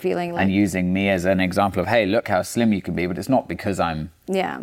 feeling 0.00 0.32
like 0.32 0.42
and 0.42 0.52
using 0.52 0.92
me 0.92 1.08
as 1.08 1.24
an 1.24 1.40
example 1.40 1.80
of, 1.82 1.88
hey, 1.88 2.06
look 2.06 2.28
how 2.28 2.42
slim 2.42 2.72
you 2.72 2.82
can 2.82 2.94
be, 2.94 3.06
but 3.06 3.18
it's 3.18 3.28
not 3.28 3.48
because 3.48 3.78
I'm 3.80 4.10
yeah, 4.26 4.60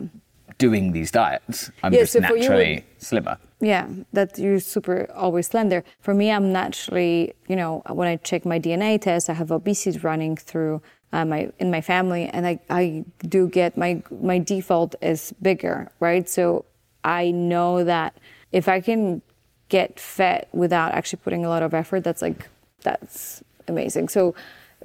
doing 0.58 0.92
these 0.92 1.12
diets. 1.12 1.72
I'm 1.84 1.94
Yeah, 1.94 2.02
just 2.02 2.14
so 2.14 2.20
naturally 2.20 2.86
slimmer. 2.98 3.38
yeah, 3.60 3.88
that 4.14 4.38
you're 4.38 4.60
super 4.60 5.08
always 5.16 5.48
slender. 5.48 5.84
For 6.02 6.14
me, 6.14 6.32
I'm 6.32 6.52
naturally, 6.52 7.34
you 7.48 7.56
know, 7.56 7.82
when 7.90 8.08
I 8.08 8.16
check 8.18 8.46
my 8.46 8.60
DNA 8.60 9.00
test, 9.00 9.30
I 9.30 9.34
have 9.34 9.52
obesity 9.52 10.00
running 10.00 10.36
through 10.38 10.82
uh, 11.14 11.24
my 11.26 11.50
in 11.60 11.72
my 11.72 11.82
family, 11.82 12.24
and 12.34 12.46
I 12.46 12.60
I 12.70 13.06
do 13.28 13.48
get 13.48 13.78
my 13.78 14.02
my 14.22 14.40
default 14.40 14.96
is 15.02 15.34
bigger, 15.42 15.90
right? 16.00 16.28
So 16.30 16.66
I 17.04 17.32
know 17.32 17.84
that 17.86 18.18
if 18.52 18.68
I 18.68 18.82
can 18.82 19.22
get 19.70 20.00
fat 20.00 20.48
without 20.54 20.94
actually 20.94 21.22
putting 21.24 21.46
a 21.46 21.50
lot 21.50 21.64
of 21.64 21.74
effort, 21.74 22.04
that's 22.04 22.22
like 22.22 22.50
that's 22.84 23.42
amazing. 23.68 24.10
So 24.10 24.34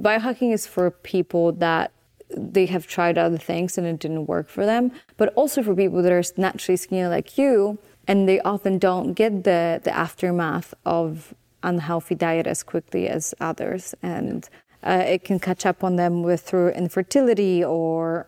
biohacking 0.01 0.53
is 0.53 0.67
for 0.67 0.91
people 0.91 1.53
that 1.53 1.93
they 2.35 2.67
have 2.67 2.87
tried 2.87 3.19
other 3.19 3.39
things 3.39 3.77
and 3.77 3.87
it 3.87 3.99
didn't 3.99 4.27
work 4.27 4.49
for 4.49 4.65
them, 4.65 4.93
but 5.17 5.33
also 5.35 5.63
for 5.63 5.75
people 5.75 6.03
that 6.03 6.13
are 6.13 6.23
naturally 6.37 6.77
skinny 6.77 7.07
like 7.07 7.37
you 7.37 7.79
and 8.09 8.29
they 8.29 8.41
often 8.41 8.79
don't 8.79 9.13
get 9.13 9.45
the, 9.45 9.81
the 9.85 9.95
aftermath 9.95 10.75
of 10.85 11.35
unhealthy 11.63 12.15
diet 12.15 12.47
as 12.47 12.63
quickly 12.63 13.09
as 13.09 13.35
others 13.41 13.95
and 14.03 14.49
uh, 14.83 15.05
it 15.07 15.25
can 15.25 15.39
catch 15.39 15.65
up 15.65 15.85
on 15.85 15.97
them 15.97 16.23
with 16.23 16.41
through 16.41 16.71
infertility 16.71 17.63
or 17.63 18.27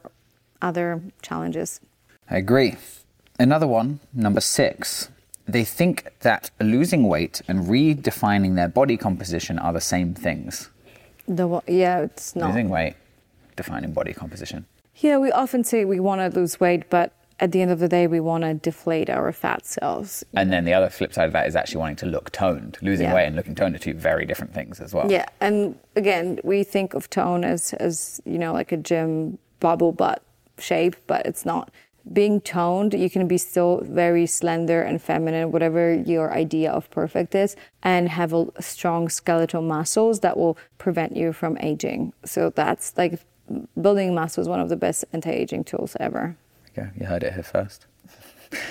other 0.62 1.02
challenges. 1.20 1.80
I 2.30 2.36
agree. 2.36 2.76
Another 3.38 3.66
one, 3.66 4.00
number 4.12 4.40
six. 4.40 5.08
They 5.46 5.64
think 5.64 6.10
that 6.20 6.50
losing 6.60 7.06
weight 7.08 7.42
and 7.48 7.66
redefining 7.66 8.54
their 8.54 8.68
body 8.68 8.96
composition 8.96 9.58
are 9.58 9.72
the 9.72 9.80
same 9.80 10.14
things. 10.14 10.70
The, 11.26 11.62
yeah, 11.66 12.00
it's 12.00 12.36
not. 12.36 12.48
Losing 12.48 12.68
weight, 12.68 12.94
defining 13.56 13.92
body 13.92 14.12
composition. 14.12 14.66
Yeah, 14.96 15.18
we 15.18 15.32
often 15.32 15.64
say 15.64 15.84
we 15.84 16.00
want 16.00 16.20
to 16.20 16.38
lose 16.38 16.60
weight, 16.60 16.88
but 16.90 17.12
at 17.40 17.50
the 17.52 17.60
end 17.62 17.70
of 17.72 17.80
the 17.80 17.88
day, 17.88 18.06
we 18.06 18.20
want 18.20 18.44
to 18.44 18.54
deflate 18.54 19.10
our 19.10 19.32
fat 19.32 19.66
cells. 19.66 20.22
And 20.34 20.52
then 20.52 20.64
the 20.64 20.72
other 20.74 20.88
flip 20.88 21.12
side 21.12 21.26
of 21.26 21.32
that 21.32 21.48
is 21.48 21.56
actually 21.56 21.78
wanting 21.78 21.96
to 21.96 22.06
look 22.06 22.30
toned. 22.30 22.78
Losing 22.80 23.06
Yeah. 23.06 23.14
weight 23.14 23.26
and 23.26 23.34
looking 23.34 23.54
toned 23.56 23.74
are 23.74 23.78
two 23.78 23.94
very 23.94 24.24
different 24.24 24.54
things 24.54 24.80
as 24.80 24.94
well. 24.94 25.10
Yeah, 25.10 25.26
and 25.40 25.76
again, 25.96 26.38
we 26.44 26.62
think 26.62 26.94
of 26.94 27.10
tone 27.10 27.42
as 27.44 27.72
as 27.74 28.20
you 28.24 28.38
know 28.38 28.52
like 28.52 28.70
a 28.70 28.76
gym 28.76 29.38
bubble 29.58 29.90
butt 29.92 30.22
shape, 30.58 30.94
but 31.08 31.26
it's 31.26 31.44
not. 31.44 31.70
Being 32.12 32.40
toned, 32.42 32.92
you 32.92 33.08
can 33.08 33.26
be 33.26 33.38
still 33.38 33.80
very 33.82 34.26
slender 34.26 34.82
and 34.82 35.00
feminine, 35.00 35.52
whatever 35.52 35.94
your 35.94 36.32
idea 36.32 36.70
of 36.70 36.90
perfect 36.90 37.34
is, 37.34 37.56
and 37.82 38.08
have 38.10 38.32
a 38.32 38.46
strong 38.60 39.08
skeletal 39.08 39.62
muscles 39.62 40.20
that 40.20 40.36
will 40.36 40.58
prevent 40.76 41.16
you 41.16 41.32
from 41.32 41.56
aging. 41.58 42.12
So 42.24 42.50
that's 42.50 42.96
like 42.98 43.20
building 43.80 44.14
muscle 44.14 44.42
is 44.42 44.48
one 44.48 44.60
of 44.60 44.68
the 44.68 44.76
best 44.76 45.04
anti-aging 45.12 45.64
tools 45.64 45.96
ever. 46.00 46.36
Okay, 46.70 46.90
you 46.98 47.06
heard 47.06 47.22
it 47.22 47.34
here 47.34 47.42
first. 47.42 47.86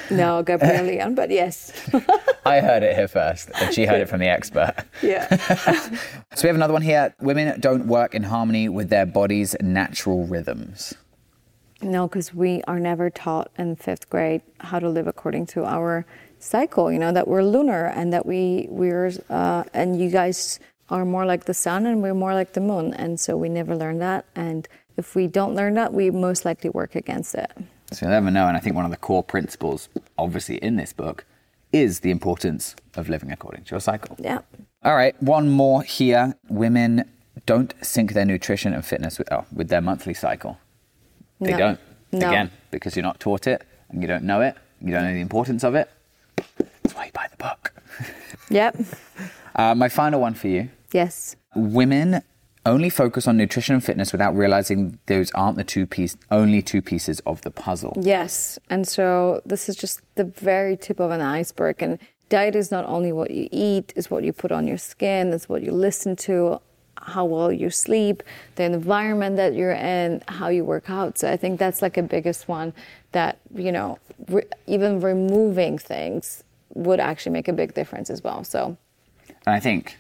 No, 0.10 0.44
Gabrielle 0.44 0.86
Lyon, 0.86 1.14
but 1.14 1.30
yes, 1.30 1.74
I 2.46 2.62
heard 2.62 2.84
it 2.84 2.96
here 2.96 3.08
first, 3.08 3.50
and 3.60 3.74
she 3.74 3.86
heard 3.86 4.00
it 4.00 4.08
from 4.08 4.20
the 4.20 4.30
expert. 4.30 4.76
yeah. 5.02 5.28
So 6.36 6.44
we 6.44 6.48
have 6.48 6.56
another 6.56 6.72
one 6.72 6.84
here. 6.84 7.14
Women 7.20 7.60
don't 7.60 7.88
work 7.88 8.16
in 8.16 8.24
harmony 8.24 8.70
with 8.70 8.90
their 8.90 9.06
body's 9.06 9.58
natural 9.62 10.26
rhythms. 10.26 10.94
No, 11.84 12.08
because 12.08 12.34
we 12.34 12.62
are 12.64 12.80
never 12.80 13.10
taught 13.10 13.52
in 13.58 13.76
fifth 13.76 14.10
grade 14.10 14.42
how 14.60 14.80
to 14.80 14.90
live 14.90 15.08
according 15.08 15.46
to 15.48 15.66
our 15.66 16.06
cycle. 16.40 16.92
You 16.92 17.00
know 17.00 17.12
that 17.12 17.28
we're 17.28 17.44
lunar 17.44 17.88
and 17.88 18.12
that 18.14 18.26
we 18.26 18.68
we're 18.70 19.12
uh, 19.30 19.64
and 19.74 20.00
you 20.00 20.10
guys 20.10 20.60
are 20.90 21.06
more 21.06 21.26
like 21.26 21.46
the 21.46 21.54
sun 21.54 21.86
and 21.86 22.02
we're 22.02 22.14
more 22.14 22.34
like 22.34 22.54
the 22.54 22.62
moon, 22.62 22.94
and 22.94 23.20
so 23.20 23.38
we 23.38 23.50
never 23.50 23.76
learn 23.76 24.00
that. 24.00 24.26
And 24.36 24.68
if 24.98 25.16
we 25.16 25.28
don't 25.28 25.56
learn 25.56 25.74
that, 25.76 25.94
we 25.94 26.12
most 26.12 26.46
likely 26.46 26.70
work 26.70 26.96
against 26.96 27.36
it. 27.36 27.52
So 27.92 28.06
you'll 28.06 28.12
never 28.12 28.32
know. 28.32 28.48
And 28.48 28.58
I 28.58 28.60
think 28.60 28.76
one 28.76 28.86
of 28.86 28.92
the 28.92 28.98
core 28.98 29.24
principles, 29.24 29.90
obviously, 30.18 30.58
in 30.58 30.76
this 30.76 30.94
book 30.94 31.26
is 31.72 32.02
the 32.02 32.12
importance 32.12 32.76
of 32.96 33.10
living 33.10 33.32
according 33.32 33.64
to 33.66 33.72
your 33.72 33.80
cycle. 33.80 34.16
Yeah. 34.20 34.42
All 34.84 34.96
right, 34.96 35.22
one 35.22 35.50
more 35.50 35.84
here. 35.84 36.36
Women 36.50 37.10
don't 37.46 37.74
sync 37.82 38.14
their 38.14 38.26
nutrition 38.26 38.74
and 38.74 38.86
fitness 38.86 39.18
with, 39.18 39.32
oh, 39.32 39.46
with 39.52 39.70
their 39.70 39.82
monthly 39.82 40.14
cycle. 40.14 40.60
They 41.44 41.52
No. 41.52 41.58
don't. 41.58 41.80
No. 42.12 42.30
Again, 42.30 42.52
because 42.72 42.96
you're 42.96 43.04
not 43.04 43.20
taught 43.20 43.48
it 43.48 43.64
and 43.90 44.02
you 44.02 44.08
don't 44.08 44.24
know 44.24 44.42
it, 44.42 44.56
you 44.82 44.92
don't 44.92 45.04
know 45.04 45.14
the 45.14 45.22
importance 45.22 45.64
of 45.64 45.76
it. 45.76 45.90
That's 46.36 46.94
why 46.96 47.06
you 47.06 47.12
buy 47.12 47.28
the 47.30 47.38
book. 47.38 47.74
Yep. 48.50 48.76
Uh, 49.56 49.74
my 49.74 49.88
final 49.90 50.20
one 50.20 50.34
for 50.36 50.48
you 50.48 50.70
Yes. 50.92 51.36
women 51.56 52.22
only 52.66 52.90
focus 52.90 53.28
on 53.28 53.36
nutrition 53.38 53.74
and 53.76 53.84
fitness 53.84 54.12
without 54.12 54.36
realizing 54.36 55.00
those 55.08 55.32
aren't 55.32 55.58
the 55.58 55.64
two 55.64 55.86
piece, 55.88 56.16
only 56.30 56.62
two 56.62 56.82
pieces 56.82 57.20
of 57.26 57.42
the 57.42 57.52
puzzle. 57.52 57.94
Yes. 58.00 58.60
And 58.70 58.88
so 58.88 59.42
this 59.46 59.68
is 59.70 59.76
just 59.76 60.02
the 60.16 60.24
very 60.26 60.78
tip 60.78 61.00
of 61.00 61.10
an 61.12 61.22
iceberg. 61.22 61.82
And 61.82 61.98
diet 62.30 62.56
is 62.56 62.70
not 62.72 62.86
only 62.86 63.12
what 63.12 63.32
you 63.32 63.48
eat, 63.52 63.92
it's 63.96 64.10
what 64.12 64.24
you 64.24 64.34
put 64.34 64.52
on 64.52 64.68
your 64.68 64.78
skin, 64.78 65.34
it's 65.34 65.50
what 65.50 65.62
you 65.64 65.72
listen 65.72 66.16
to, 66.18 66.60
how 67.06 67.26
well 67.26 67.52
you 67.52 67.70
sleep, 67.70 68.24
the 68.56 68.64
environment 68.64 69.36
that 69.38 69.54
you're 69.54 69.74
in, 69.74 70.22
how 70.28 70.50
you 70.50 70.66
work 70.66 70.90
out. 70.90 71.18
So 71.18 71.32
I 71.32 71.38
think 71.38 71.60
that's 71.60 71.82
like 71.82 71.98
a 71.98 72.04
biggest 72.04 72.48
one 72.48 72.74
that, 73.12 73.40
you 73.56 73.72
know, 73.72 74.00
re- 74.28 74.44
even 74.68 75.00
removing 75.02 75.78
things 75.78 76.44
would 76.74 77.00
actually 77.00 77.34
make 77.34 77.48
a 77.48 77.54
big 77.54 77.74
difference 77.74 78.10
as 78.10 78.24
well. 78.24 78.44
So 78.44 78.78
And 79.46 79.56
I 79.56 79.60
think 79.60 79.98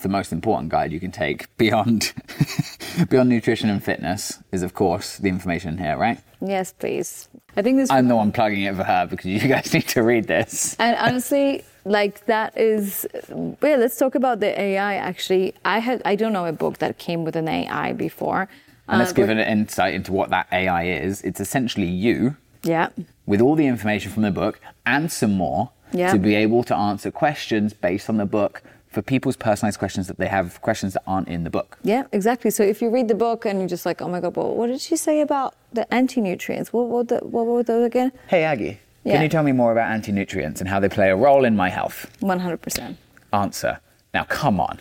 the 0.00 0.08
most 0.08 0.32
important 0.32 0.70
guide 0.70 0.92
you 0.92 1.00
can 1.00 1.10
take 1.10 1.54
beyond 1.56 2.12
beyond 3.10 3.28
nutrition 3.28 3.68
and 3.68 3.82
fitness 3.82 4.38
is, 4.52 4.62
of 4.62 4.74
course, 4.74 5.18
the 5.18 5.28
information 5.28 5.78
here, 5.78 5.96
right? 5.96 6.18
yes, 6.40 6.72
please. 6.72 7.28
I 7.56 7.62
think 7.62 7.78
this 7.78 7.90
I'm 7.90 8.06
the 8.06 8.14
one 8.14 8.30
plugging 8.30 8.62
it 8.62 8.76
for 8.76 8.84
her 8.84 9.06
because 9.06 9.26
you 9.26 9.40
guys 9.40 9.72
need 9.74 9.88
to 9.88 10.02
read 10.02 10.28
this. 10.28 10.76
And 10.78 10.96
honestly, 10.96 11.64
like 11.84 12.26
that 12.26 12.56
is, 12.56 13.06
well, 13.30 13.78
let's 13.78 13.96
talk 13.96 14.14
about 14.14 14.38
the 14.40 14.58
AI. 14.60 14.94
Actually, 14.94 15.54
I 15.64 15.80
had 15.80 16.00
I 16.04 16.14
don't 16.14 16.32
know 16.32 16.46
a 16.46 16.52
book 16.52 16.78
that 16.78 16.98
came 16.98 17.24
with 17.24 17.34
an 17.36 17.48
AI 17.48 17.92
before. 17.92 18.48
And 18.86 18.98
let's 19.00 19.10
Uh, 19.10 19.14
give 19.14 19.28
an 19.28 19.38
insight 19.38 19.94
into 19.94 20.12
what 20.12 20.30
that 20.30 20.46
AI 20.52 20.84
is. 20.84 21.20
It's 21.22 21.40
essentially 21.40 21.86
you 21.88 22.36
Yeah, 22.62 22.88
with 23.26 23.40
all 23.40 23.54
the 23.56 23.66
information 23.66 24.12
from 24.12 24.22
the 24.22 24.30
book 24.30 24.60
and 24.86 25.10
some 25.12 25.34
more 25.34 25.70
Yeah. 25.92 26.12
to 26.12 26.18
be 26.18 26.34
able 26.36 26.62
to 26.64 26.74
answer 26.76 27.10
questions 27.10 27.74
based 27.74 28.08
on 28.08 28.16
the 28.16 28.26
book 28.26 28.62
for 28.98 29.02
people's 29.02 29.36
personalized 29.36 29.78
questions 29.78 30.08
that 30.08 30.18
they 30.18 30.26
have 30.26 30.60
questions 30.60 30.92
that 30.94 31.02
aren't 31.06 31.28
in 31.28 31.44
the 31.44 31.50
book. 31.50 31.78
yeah, 31.84 32.02
exactly. 32.10 32.50
So 32.50 32.64
if 32.64 32.82
you 32.82 32.90
read 32.90 33.06
the 33.06 33.14
book 33.14 33.46
and 33.46 33.60
you're 33.60 33.68
just 33.68 33.86
like, 33.86 34.02
oh 34.02 34.08
my 34.08 34.18
god, 34.18 34.34
well, 34.34 34.52
what 34.56 34.66
did 34.66 34.80
she 34.80 34.96
say 34.96 35.20
about 35.20 35.54
the 35.72 35.84
anti-nutrients? 35.94 36.72
What 36.72 36.88
what 36.88 37.06
the, 37.06 37.18
what 37.18 37.46
were 37.46 37.62
those 37.62 37.86
again? 37.86 38.10
Hey 38.26 38.42
Aggie, 38.42 38.80
Yeah. 39.04 39.12
can 39.14 39.22
you 39.22 39.28
tell 39.28 39.44
me 39.44 39.52
more 39.52 39.70
about 39.70 39.88
anti-nutrients 39.92 40.60
and 40.60 40.68
how 40.68 40.80
they 40.80 40.88
play 40.88 41.10
a 41.10 41.16
role 41.16 41.44
in 41.44 41.54
my 41.54 41.68
health? 41.68 42.10
One 42.18 42.40
hundred 42.40 42.60
percent. 42.60 42.96
Answer. 43.32 43.78
Now 44.12 44.24
come 44.24 44.58
on. 44.58 44.80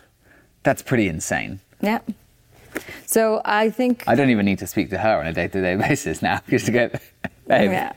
That's 0.64 0.82
pretty 0.82 1.08
insane. 1.08 1.60
Yeah. 1.80 2.00
So 3.06 3.42
I 3.46 3.70
think 3.70 4.04
I 4.08 4.16
don't 4.16 4.32
even 4.32 4.46
need 4.46 4.58
to 4.60 4.68
speak 4.68 4.90
to 4.90 4.98
her 4.98 5.20
on 5.20 5.28
a 5.28 5.34
day-to-day 5.34 5.76
basis 5.88 6.24
now 6.24 6.42
just 6.50 6.66
to 6.66 6.72
get 6.72 7.00
babe, 7.48 7.72
Yeah. 7.72 7.94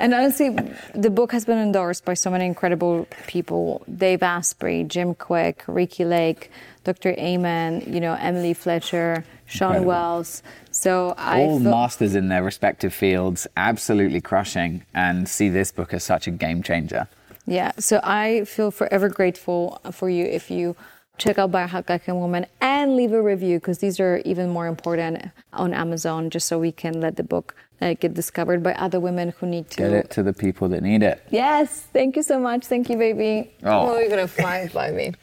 and 0.00 0.12
honestly, 0.14 0.50
the 0.94 1.10
book 1.10 1.32
has 1.32 1.44
been 1.44 1.58
endorsed 1.58 2.04
by 2.04 2.14
so 2.14 2.30
many 2.30 2.46
incredible 2.46 3.06
people: 3.26 3.82
Dave 3.94 4.22
Asprey, 4.22 4.84
Jim 4.84 5.14
Kwik, 5.14 5.62
Ricki 5.66 6.04
Lake, 6.04 6.50
Dr. 6.84 7.10
Amen, 7.18 7.82
you 7.86 8.00
know, 8.00 8.14
Emily 8.20 8.54
Fletcher, 8.54 9.24
Shawn 9.46 9.76
incredible. 9.76 9.88
Wells. 9.88 10.42
So 10.70 11.14
I 11.18 11.40
all 11.42 11.58
feel- 11.60 11.70
masters 11.70 12.14
in 12.14 12.28
their 12.28 12.42
respective 12.42 12.94
fields, 12.94 13.46
absolutely 13.56 14.20
crushing, 14.20 14.82
and 14.94 15.28
see 15.28 15.48
this 15.48 15.70
book 15.72 15.92
as 15.94 16.04
such 16.04 16.26
a 16.26 16.30
game 16.30 16.62
changer. 16.62 17.08
Yeah, 17.46 17.72
so 17.78 17.98
I 18.04 18.44
feel 18.44 18.70
forever 18.70 19.08
grateful 19.08 19.80
for 19.90 20.10
you 20.10 20.24
if 20.26 20.50
you 20.50 20.76
check 21.18 21.38
out 21.38 21.50
Biohack 21.50 21.88
Like 21.90 22.08
a 22.08 22.14
Woman 22.14 22.46
and 22.60 22.96
leave 22.96 23.12
a 23.12 23.20
review 23.20 23.58
because 23.58 23.78
these 23.78 24.00
are 24.00 24.18
even 24.24 24.48
more 24.48 24.66
important 24.66 25.30
on 25.52 25.74
Amazon 25.74 26.30
just 26.30 26.46
so 26.46 26.58
we 26.58 26.72
can 26.72 27.00
let 27.00 27.16
the 27.16 27.22
book 27.22 27.54
uh, 27.80 27.94
get 27.94 28.14
discovered 28.14 28.62
by 28.62 28.72
other 28.74 29.00
women 29.00 29.34
who 29.38 29.46
need 29.46 29.70
to 29.70 29.76
get 29.78 29.92
it 29.92 30.10
to 30.10 30.22
the 30.22 30.32
people 30.32 30.68
that 30.68 30.82
need 30.82 31.02
it. 31.02 31.22
Yes, 31.30 31.86
thank 31.92 32.16
you 32.16 32.22
so 32.22 32.38
much. 32.38 32.66
Thank 32.66 32.88
you, 32.88 32.96
baby. 32.96 33.52
Oh, 33.62 33.90
oh 33.90 33.98
you're 33.98 34.08
gonna 34.08 34.28
fly 34.28 34.68
by 34.72 34.90
me. 34.90 35.14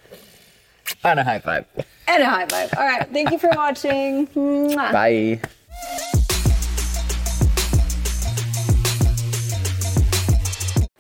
And 1.03 1.19
a 1.19 1.23
high 1.23 1.39
five. 1.39 1.65
And 2.08 2.21
a 2.21 2.29
high 2.29 2.45
five. 2.47 2.73
All 2.77 2.86
right, 2.86 3.08
thank 3.12 3.31
you 3.31 3.39
for 3.39 3.49
watching. 3.55 4.25
Bye. 4.75 5.41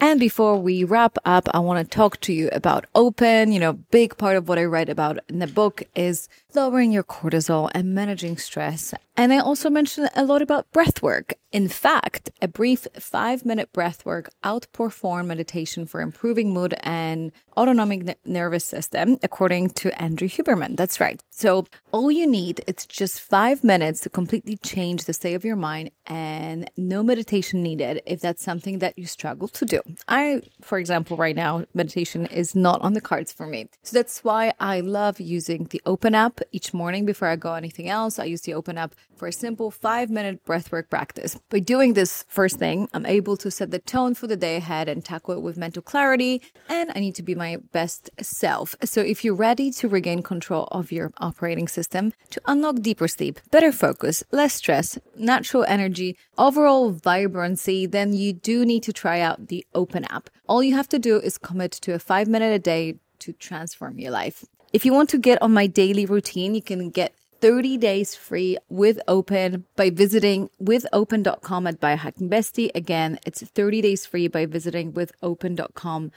And 0.07 0.19
before 0.19 0.55
we 0.55 0.83
wrap 0.83 1.17
up, 1.25 1.49
I 1.51 1.57
want 1.57 1.79
to 1.83 1.97
talk 1.97 2.21
to 2.21 2.31
you 2.31 2.47
about 2.51 2.85
open. 2.93 3.51
You 3.51 3.59
know, 3.59 3.73
big 3.73 4.15
part 4.19 4.37
of 4.37 4.47
what 4.47 4.59
I 4.59 4.65
write 4.65 4.87
about 4.87 5.17
in 5.29 5.39
the 5.39 5.47
book 5.47 5.81
is 5.95 6.29
lowering 6.55 6.91
your 6.91 7.03
cortisol 7.03 7.69
and 7.73 7.93
managing 7.93 8.37
stress. 8.37 8.93
And 9.17 9.31
I 9.31 9.39
also 9.39 9.69
mentioned 9.69 10.09
a 10.15 10.25
lot 10.25 10.41
about 10.41 10.71
breath 10.71 11.01
work. 11.01 11.35
In 11.51 11.69
fact, 11.69 12.29
a 12.41 12.49
brief 12.49 12.85
five 12.99 13.45
minute 13.45 13.71
breath 13.71 14.05
work 14.05 14.29
outperform 14.43 15.27
meditation 15.27 15.85
for 15.85 16.01
improving 16.01 16.53
mood 16.53 16.75
and 16.81 17.31
autonomic 17.55 18.09
n- 18.09 18.15
nervous 18.25 18.65
system, 18.65 19.17
according 19.23 19.69
to 19.69 20.01
Andrew 20.01 20.27
Huberman. 20.27 20.75
That's 20.75 20.99
right. 20.99 21.23
So 21.29 21.65
all 21.93 22.11
you 22.11 22.27
need 22.27 22.61
is 22.67 22.85
just 22.85 23.21
five 23.21 23.63
minutes 23.63 24.01
to 24.01 24.09
completely 24.09 24.57
change 24.57 25.05
the 25.05 25.13
state 25.13 25.35
of 25.35 25.45
your 25.45 25.55
mind 25.55 25.91
and 26.07 26.69
no 26.75 27.01
meditation 27.01 27.63
needed 27.63 28.01
if 28.05 28.19
that's 28.19 28.43
something 28.43 28.79
that 28.79 28.99
you 28.99 29.05
struggle 29.05 29.47
to 29.47 29.65
do. 29.65 29.81
I, 30.09 30.41
for 30.61 30.77
example, 30.77 31.15
right 31.15 31.35
now, 31.35 31.63
meditation 31.73 32.25
is 32.25 32.53
not 32.53 32.81
on 32.81 32.93
the 32.93 33.01
cards 33.01 33.31
for 33.31 33.47
me. 33.47 33.69
So 33.83 33.97
that's 33.97 34.25
why 34.25 34.53
I 34.59 34.81
love 34.81 35.21
using 35.21 35.65
the 35.65 35.81
Open 35.85 36.13
app 36.15 36.41
each 36.51 36.73
morning 36.73 37.05
before 37.05 37.27
I 37.27 37.35
go 37.35 37.53
anything 37.53 37.89
else. 37.89 38.19
I 38.19 38.35
the 38.43 38.53
Open 38.53 38.77
app 38.77 38.95
for 39.15 39.27
a 39.27 39.31
simple 39.31 39.71
five 39.71 40.09
minute 40.09 40.43
breathwork 40.45 40.89
practice. 40.89 41.39
By 41.49 41.59
doing 41.59 41.93
this 41.93 42.25
first 42.27 42.57
thing, 42.57 42.89
I'm 42.93 43.05
able 43.05 43.37
to 43.37 43.49
set 43.49 43.71
the 43.71 43.79
tone 43.79 44.13
for 44.13 44.27
the 44.27 44.35
day 44.35 44.57
ahead 44.57 44.89
and 44.89 45.03
tackle 45.03 45.35
it 45.35 45.41
with 45.41 45.57
mental 45.57 45.81
clarity. 45.81 46.41
And 46.67 46.91
I 46.93 46.99
need 46.99 47.15
to 47.15 47.23
be 47.23 47.35
my 47.35 47.57
best 47.71 48.09
self. 48.21 48.75
So 48.83 49.01
if 49.01 49.23
you're 49.23 49.35
ready 49.35 49.71
to 49.71 49.87
regain 49.87 50.21
control 50.21 50.67
of 50.71 50.91
your 50.91 51.11
operating 51.17 51.67
system, 51.67 52.13
to 52.31 52.41
unlock 52.45 52.81
deeper 52.81 53.07
sleep, 53.07 53.39
better 53.51 53.71
focus, 53.71 54.23
less 54.31 54.53
stress, 54.55 54.99
natural 55.15 55.63
energy, 55.67 56.17
overall 56.37 56.91
vibrancy, 56.91 57.85
then 57.85 58.13
you 58.13 58.33
do 58.33 58.65
need 58.65 58.83
to 58.83 58.93
try 58.93 59.19
out 59.21 59.47
the 59.47 59.65
Open 59.73 60.05
app. 60.05 60.29
All 60.47 60.63
you 60.63 60.75
have 60.75 60.89
to 60.89 60.99
do 60.99 61.17
is 61.17 61.37
commit 61.37 61.71
to 61.71 61.93
a 61.93 61.99
five 61.99 62.27
minute 62.27 62.53
a 62.53 62.59
day 62.59 62.99
to 63.19 63.33
transform 63.33 63.99
your 63.99 64.11
life. 64.11 64.45
If 64.75 64.83
you 64.83 64.91
want 64.91 65.07
to 65.11 65.17
get 65.17 65.41
on 65.41 65.53
my 65.53 65.67
daily 65.67 66.05
routine, 66.05 66.53
you 66.53 66.61
can 66.61 66.89
get 66.89 67.15
30 67.39 67.77
days 67.77 68.13
free 68.13 68.57
with 68.67 68.99
Open 69.07 69.63
by 69.77 69.89
visiting 69.89 70.49
withopen.com 70.59 71.65
at 71.65 71.79
biohacking 71.79 72.27
bestie. 72.27 72.71
Again, 72.75 73.17
it's 73.25 73.41
30 73.41 73.81
days 73.81 74.05
free 74.05 74.27
by 74.27 74.45
visiting 74.45 74.91
withopen.com 74.91 76.11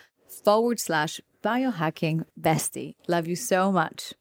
forward 0.44 0.80
slash 0.80 1.20
biohacking 1.40 2.24
bestie. 2.36 2.96
Love 3.06 3.28
you 3.28 3.36
so 3.36 3.70
much. 3.70 4.14